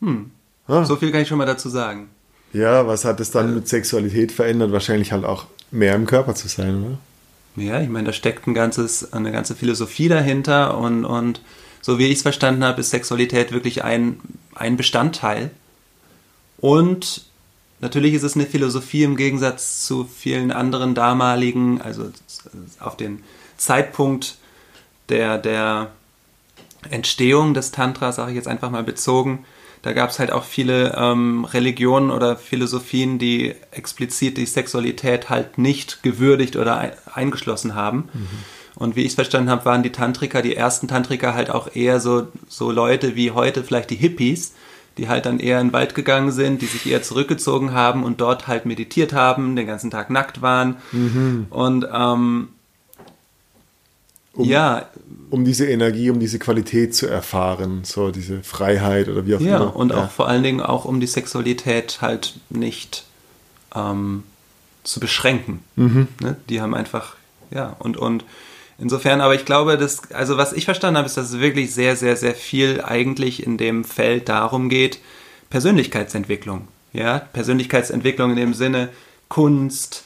[0.00, 0.30] Hm.
[0.68, 0.84] Ah.
[0.84, 2.10] So viel kann ich schon mal dazu sagen.
[2.52, 4.70] Ja, was hat es dann mit Sexualität verändert?
[4.70, 6.98] Wahrscheinlich halt auch mehr im Körper zu sein, oder?
[7.58, 11.40] Ja, ich meine, da steckt ein ganzes, eine ganze Philosophie dahinter und, und
[11.80, 14.20] so wie ich es verstanden habe, ist Sexualität wirklich ein,
[14.54, 15.50] ein Bestandteil.
[16.58, 17.24] Und
[17.80, 22.10] natürlich ist es eine Philosophie im Gegensatz zu vielen anderen damaligen, also
[22.80, 23.22] auf den
[23.56, 24.38] Zeitpunkt
[25.08, 25.90] der, der
[26.90, 29.44] Entstehung des Tantra, sage ich jetzt einfach mal bezogen,
[29.82, 35.58] da gab es halt auch viele ähm, Religionen oder Philosophien, die explizit die Sexualität halt
[35.58, 38.08] nicht gewürdigt oder eingeschlossen haben.
[38.12, 38.28] Mhm.
[38.74, 41.98] Und wie ich es verstanden habe, waren die Tantriker, die ersten Tantriker halt auch eher
[42.00, 44.54] so, so Leute wie heute vielleicht die Hippies,
[44.98, 48.20] die halt dann eher in den Wald gegangen sind, die sich eher zurückgezogen haben und
[48.20, 50.76] dort halt meditiert haben, den ganzen Tag nackt waren.
[50.92, 51.46] Mhm.
[51.50, 52.48] Und ähm,
[54.38, 54.86] um, ja.
[55.30, 59.56] Um diese Energie, um diese Qualität zu erfahren, so diese Freiheit oder wie auch ja,
[59.56, 59.66] immer.
[59.66, 63.04] Ja, und auch vor allen Dingen auch um die Sexualität halt nicht
[63.74, 64.22] ähm,
[64.84, 65.60] zu beschränken.
[65.74, 66.08] Mhm.
[66.20, 66.36] Ne?
[66.48, 67.16] Die haben einfach,
[67.50, 68.24] ja, und, und
[68.78, 71.96] insofern, aber ich glaube, dass, also was ich verstanden habe, ist, dass es wirklich sehr,
[71.96, 75.00] sehr, sehr viel eigentlich in dem Feld darum geht,
[75.50, 76.68] Persönlichkeitsentwicklung.
[76.92, 78.88] Ja, Persönlichkeitsentwicklung in dem Sinne
[79.28, 80.04] Kunst,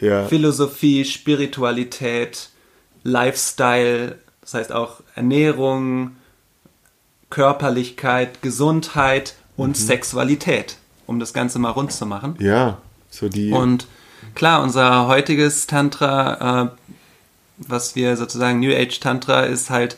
[0.00, 0.26] ja.
[0.26, 2.51] Philosophie, Spiritualität,
[3.02, 6.16] Lifestyle, das heißt auch Ernährung,
[7.30, 9.74] Körperlichkeit, Gesundheit und mhm.
[9.74, 10.76] Sexualität,
[11.06, 12.36] um das Ganze mal rund zu machen.
[12.38, 12.78] Ja,
[13.10, 13.52] so die.
[13.52, 13.86] Und
[14.34, 16.68] klar, unser heutiges Tantra, äh,
[17.58, 19.96] was wir sozusagen New Age Tantra ist halt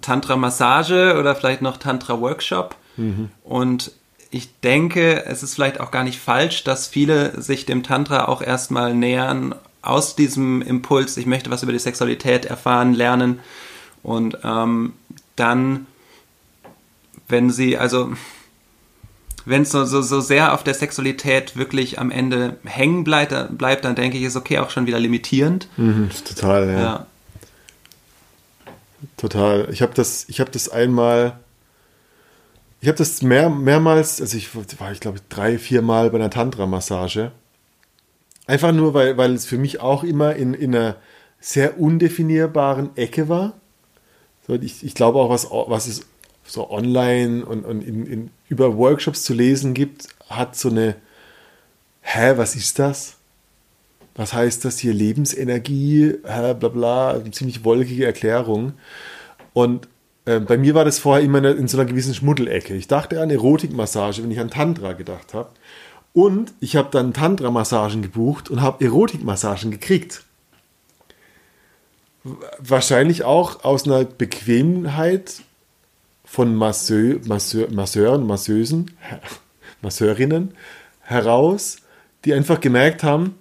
[0.00, 2.76] Tantra-Massage oder vielleicht noch Tantra-Workshop.
[2.96, 3.30] Mhm.
[3.44, 3.92] Und
[4.30, 8.42] ich denke, es ist vielleicht auch gar nicht falsch, dass viele sich dem Tantra auch
[8.42, 13.40] erstmal nähern aus diesem Impuls, ich möchte was über die Sexualität erfahren, lernen
[14.02, 14.94] und ähm,
[15.36, 15.86] dann,
[17.28, 18.12] wenn sie, also
[19.44, 23.84] wenn es so, so, so sehr auf der Sexualität wirklich am Ende hängen bleibt, bleibt
[23.84, 25.68] dann denke ich, ist okay auch schon wieder limitierend.
[25.76, 26.80] Mhm, total, ja.
[26.80, 27.06] ja.
[29.16, 29.68] Total.
[29.72, 31.38] Ich habe das, ich habe das einmal,
[32.80, 36.30] ich habe das mehr, mehrmals, also ich war, ich glaube, drei, vier Mal bei einer
[36.30, 37.32] Tantra-Massage.
[38.50, 40.96] Einfach nur, weil, weil es für mich auch immer in, in einer
[41.38, 43.52] sehr undefinierbaren Ecke war.
[44.44, 46.04] So, ich, ich glaube auch, was, was es
[46.42, 50.96] so online und, und in, in, über Workshops zu lesen gibt, hat so eine,
[52.00, 53.18] hä, was ist das?
[54.16, 54.94] Was heißt das hier?
[54.94, 58.72] Lebensenergie, hä, bla bla, ziemlich wolkige Erklärung.
[59.52, 59.86] Und
[60.24, 62.74] äh, bei mir war das vorher immer in so einer gewissen Schmuddelecke.
[62.74, 65.50] Ich dachte an Erotikmassage, wenn ich an Tantra gedacht habe.
[66.12, 70.24] Und ich habe dann Tantra-Massagen gebucht und habe Erotik-Massagen gekriegt.
[72.58, 75.42] Wahrscheinlich auch aus einer Bequemheit
[76.24, 78.90] von Masseu, Masseur, Masseuren, Masseusen,
[79.82, 80.54] Masseurinnen
[81.00, 81.78] heraus,
[82.24, 83.34] die einfach gemerkt haben,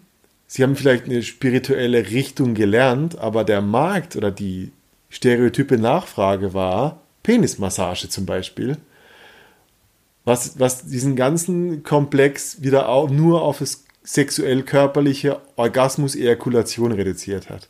[0.48, 4.72] sie haben vielleicht eine spirituelle Richtung gelernt, aber der Markt oder die
[5.10, 8.78] stereotype Nachfrage war Penismassage zum Beispiel
[10.30, 17.68] was, was diesen ganzen Komplex wieder auch nur auf das sexuell-körperliche Orgasmus, Ejakulation reduziert hat.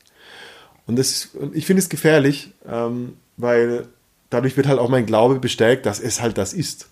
[0.86, 3.88] Und das, ich finde es gefährlich, ähm, weil
[4.30, 6.90] dadurch wird halt auch mein Glaube bestärkt, dass es halt das ist.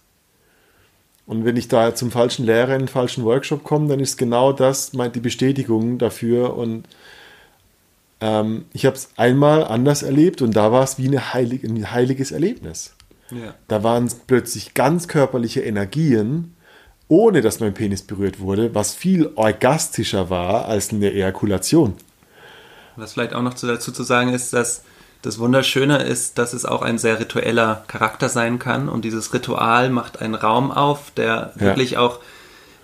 [1.26, 4.53] Und wenn ich da zum falschen Lehrer in den falschen Workshop komme, dann ist genau
[4.53, 6.55] das die Bestätigung dafür.
[6.55, 6.88] Und
[8.22, 12.32] ähm, ich habe es einmal anders erlebt und da war es wie heilig, ein heiliges
[12.32, 12.93] Erlebnis.
[13.32, 13.53] Ja.
[13.67, 16.55] Da waren plötzlich ganz körperliche Energien,
[17.07, 21.95] ohne dass mein Penis berührt wurde, was viel orgastischer war als eine Ejakulation.
[22.95, 24.84] Was vielleicht auch noch zu, dazu zu sagen ist, dass
[25.21, 29.89] das Wunderschöne ist, dass es auch ein sehr ritueller Charakter sein kann und dieses Ritual
[29.89, 31.61] macht einen Raum auf, der Ja.
[31.61, 32.19] wirklich auch,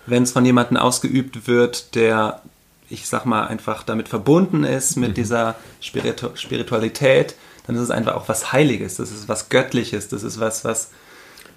[0.06, 2.42] wenn es von jemandem ausgeübt wird, der,
[2.90, 7.34] ich sag mal, einfach damit verbunden ist, mit dieser Spiritu Spiritualität,
[7.66, 10.90] dann ist es einfach auch was Heiliges, das ist was Göttliches, das ist was, was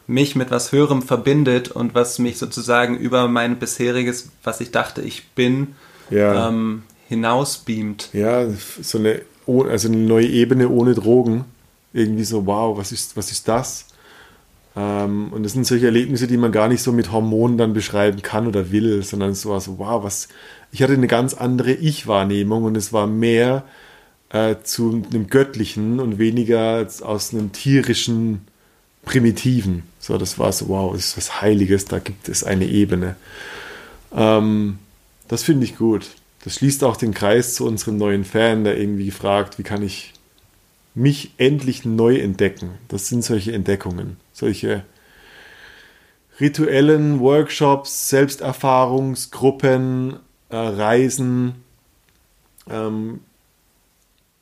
[0.07, 5.01] mich mit was Höherem verbindet und was mich sozusagen über mein bisheriges, was ich dachte,
[5.01, 5.75] ich bin,
[6.09, 6.47] Ja.
[6.47, 8.09] ähm, hinausbeamt.
[8.13, 8.45] Ja,
[8.81, 11.45] so eine, also eine neue Ebene ohne Drogen.
[11.93, 13.85] Irgendwie so, wow, was ist, was ist das?
[14.75, 18.21] Ähm, und das sind solche Erlebnisse, die man gar nicht so mit Hormonen dann beschreiben
[18.21, 20.27] kann oder will, sondern so, wow, was.
[20.71, 23.63] Ich hatte eine ganz andere Ich-Wahrnehmung und es war mehr
[24.29, 28.47] äh, zu einem Göttlichen und weniger aus einem tierischen,
[29.03, 29.83] primitiven.
[29.99, 33.15] So, das war so, wow, das ist was Heiliges, da gibt es eine Ebene.
[34.13, 34.79] Ähm,
[35.27, 36.07] das finde ich gut.
[36.43, 40.13] Das schließt auch den Kreis zu unserem neuen Fan, der irgendwie fragt, wie kann ich
[40.95, 42.71] mich endlich neu entdecken.
[42.87, 44.83] Das sind solche Entdeckungen, solche
[46.39, 50.17] rituellen Workshops, Selbsterfahrungsgruppen,
[50.49, 51.55] äh, Reisen,
[52.69, 53.19] ähm,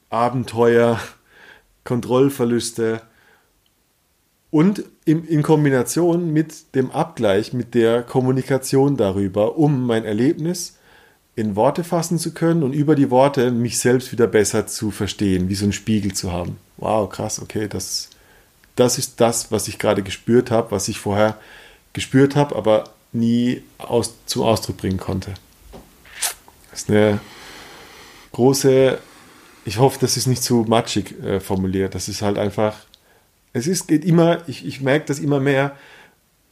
[0.10, 1.00] Abenteuer,
[1.84, 3.02] Kontrollverluste
[4.52, 10.78] und in, in Kombination mit dem Abgleich, mit der Kommunikation darüber, um mein Erlebnis
[11.36, 15.50] in Worte fassen zu können und über die Worte mich selbst wieder besser zu verstehen,
[15.50, 16.58] wie so ein Spiegel zu haben.
[16.78, 18.10] Wow, krass, okay, das,
[18.76, 21.38] das ist das, was ich gerade gespürt habe, was ich vorher
[21.94, 25.34] gespürt habe, aber nie aus, zum Ausdruck bringen konnte.
[26.72, 27.20] Das ist eine
[28.32, 29.00] große,
[29.66, 32.78] ich hoffe, das ist nicht zu matschig äh, formuliert, das ist halt einfach,
[33.52, 35.76] es ist, geht immer, ich, ich merke das immer mehr,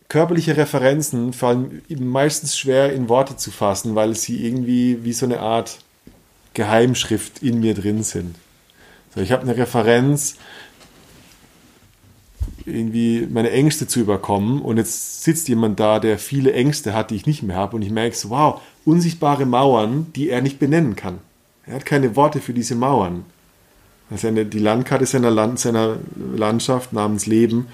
[0.10, 5.40] körperliche Referenzen fallen meistens schwer in Worte zu fassen, weil sie irgendwie wie so eine
[5.40, 5.80] Art
[6.54, 8.36] Geheimschrift in mir drin sind.
[9.16, 10.36] So, ich habe eine Referenz,
[12.66, 17.16] irgendwie meine Ängste zu überkommen und jetzt sitzt jemand da, der viele Ängste hat, die
[17.16, 20.96] ich nicht mehr habe und ich merke so, wow, unsichtbare Mauern, die er nicht benennen
[20.96, 21.20] kann.
[21.66, 23.26] Er hat keine Worte für diese Mauern.
[24.10, 25.98] Also eine, die Landkarte seiner, Land, seiner
[26.36, 27.68] Landschaft namens Leben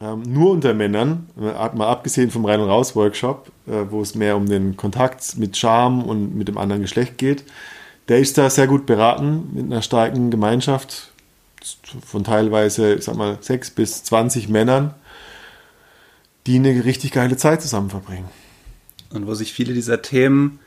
[0.00, 4.36] ähm, nur unter Männern, äh, mal abgesehen vom Rein- und Raus-Workshop, äh, wo es mehr
[4.36, 7.44] um den Kontakt mit Charme und mit dem anderen Geschlecht geht,
[8.08, 11.12] der ist da sehr gut beraten mit einer starken Gemeinschaft
[12.04, 14.94] von teilweise, ich sag mal, sechs bis 20 Männern,
[16.46, 18.28] die eine richtig geile Zeit zusammen verbringen.
[19.10, 20.60] Und wo sich viele dieser Themen,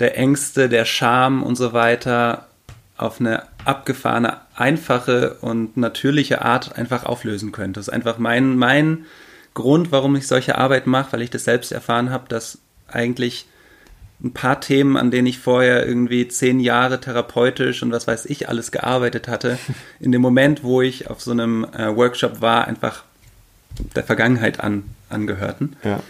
[0.00, 2.48] der Ängste, der Scham und so weiter
[2.96, 7.72] auf eine abgefahrene, einfache und natürliche Art einfach auflösen können.
[7.72, 9.06] Das ist einfach mein, mein
[9.54, 13.46] Grund, warum ich solche Arbeit mache, weil ich das selbst erfahren habe, dass eigentlich
[14.22, 18.48] ein paar Themen, an denen ich vorher irgendwie zehn Jahre therapeutisch und was weiß ich
[18.48, 19.58] alles gearbeitet hatte,
[20.00, 23.04] in dem Moment, wo ich auf so einem äh, Workshop war, einfach
[23.96, 25.76] der Vergangenheit an, angehörten.
[25.82, 26.00] Ja.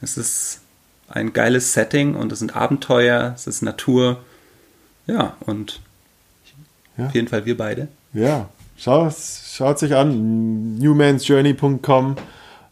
[0.00, 0.62] Es ist
[1.08, 4.22] ein geiles Setting und es sind Abenteuer, es ist Natur.
[5.06, 5.80] Ja, und
[6.98, 7.06] Ja.
[7.06, 7.88] auf jeden Fall wir beide.
[8.12, 12.16] Ja, schaut es euch an, newmansjourney.com,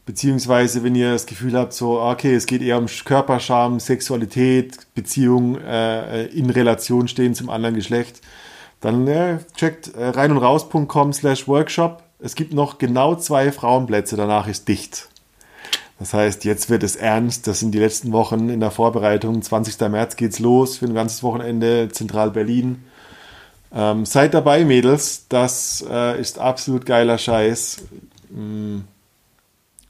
[0.05, 5.59] beziehungsweise wenn ihr das Gefühl habt, so, okay, es geht eher um Körperscham, Sexualität, Beziehung
[5.59, 8.21] äh, in Relation stehen zum anderen Geschlecht,
[8.81, 12.03] dann äh, checkt äh, rein und raus.com slash workshop.
[12.19, 15.09] Es gibt noch genau zwei Frauenplätze, danach ist dicht.
[15.99, 17.47] Das heißt, jetzt wird es ernst.
[17.47, 19.41] Das sind die letzten Wochen in der Vorbereitung.
[19.41, 19.81] 20.
[19.89, 22.85] März geht's los für ein ganzes Wochenende, Zentral Berlin.
[23.75, 25.27] Ähm, seid dabei, Mädels.
[25.29, 27.83] Das äh, ist absolut geiler Scheiß.
[28.31, 28.81] Mm.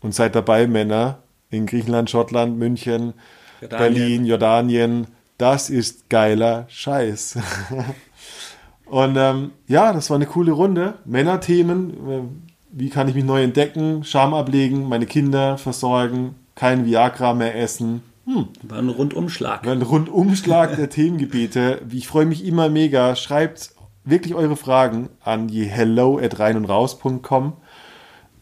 [0.01, 1.18] Und seid dabei, Männer.
[1.51, 3.14] In Griechenland, Schottland, München,
[3.61, 3.79] Jordanien.
[3.79, 5.07] Berlin, Jordanien.
[5.39, 7.39] Das ist geiler Scheiß.
[8.87, 10.95] Und ähm, ja, das war eine coole Runde.
[11.05, 11.91] Männerthemen.
[12.11, 12.22] Äh,
[12.70, 14.05] wie kann ich mich neu entdecken?
[14.05, 18.03] Scham ablegen, meine Kinder versorgen, kein Viagra mehr essen.
[18.27, 19.66] War ein Rundumschlag.
[19.68, 21.83] Ein Rundumschlag der Themengebiete.
[21.91, 23.14] Ich freue mich immer mega.
[23.14, 23.70] Schreibt
[24.05, 27.53] wirklich eure Fragen an die hello at rein und raus.com.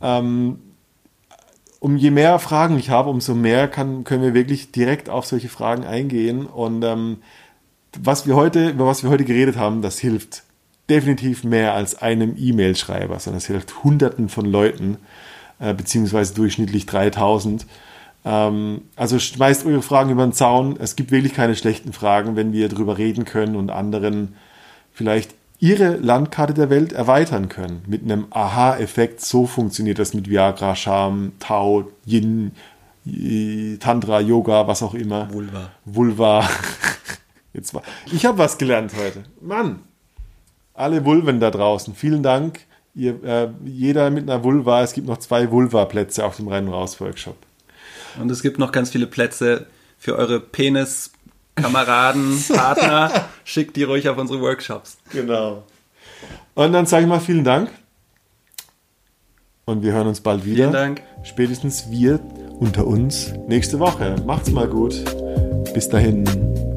[0.01, 0.59] Ähm,
[1.81, 5.51] um je mehr Fragen ich habe, umso mehr kann, können wir wirklich direkt auf solche
[5.51, 6.47] Fragen eingehen.
[6.47, 7.19] Und ähm,
[8.01, 10.45] was wir heute, über was wir heute geredet haben, das hilft
[10.89, 14.97] definitiv mehr als einem E-Mail-Schreiber, sondern es hilft Hunderten von Leuten,
[15.59, 17.67] äh, beziehungsweise durchschnittlich 3000.
[18.25, 20.77] Ähm, also schmeißt eure Fragen über den Zaun.
[20.79, 24.35] Es gibt wirklich keine schlechten Fragen, wenn wir darüber reden können und anderen
[24.93, 27.83] vielleicht ihre Landkarte der Welt erweitern können.
[27.87, 29.21] Mit einem Aha-Effekt.
[29.21, 32.53] So funktioniert das mit Viagra, Scham, Tao, Yin,
[33.81, 35.33] Tantra, Yoga, was auch immer.
[35.33, 35.71] Vulva.
[35.85, 36.49] Vulva.
[37.53, 39.23] Jetzt war, ich habe was gelernt heute.
[39.41, 39.81] Mann,
[40.75, 42.61] alle Vulven da draußen, vielen Dank.
[42.97, 46.75] Ihr, äh, jeder mit einer Vulva, es gibt noch zwei Vulva-Plätze auf dem Rein- und
[46.75, 47.37] Raus-Workshop.
[48.21, 49.67] Und es gibt noch ganz viele Plätze
[49.99, 53.29] für eure Penis-Kameraden, Partner.
[53.45, 54.99] Schickt die ruhig auf unsere Workshops.
[55.11, 55.65] Genau.
[56.55, 57.71] Und dann sage ich mal vielen Dank.
[59.65, 60.57] Und wir hören uns bald wieder.
[60.57, 61.03] Vielen Dank.
[61.23, 62.21] Spätestens wir
[62.61, 64.17] unter uns nächste Woche.
[64.27, 65.03] Macht's mal gut.
[65.73, 66.74] Bis dahin.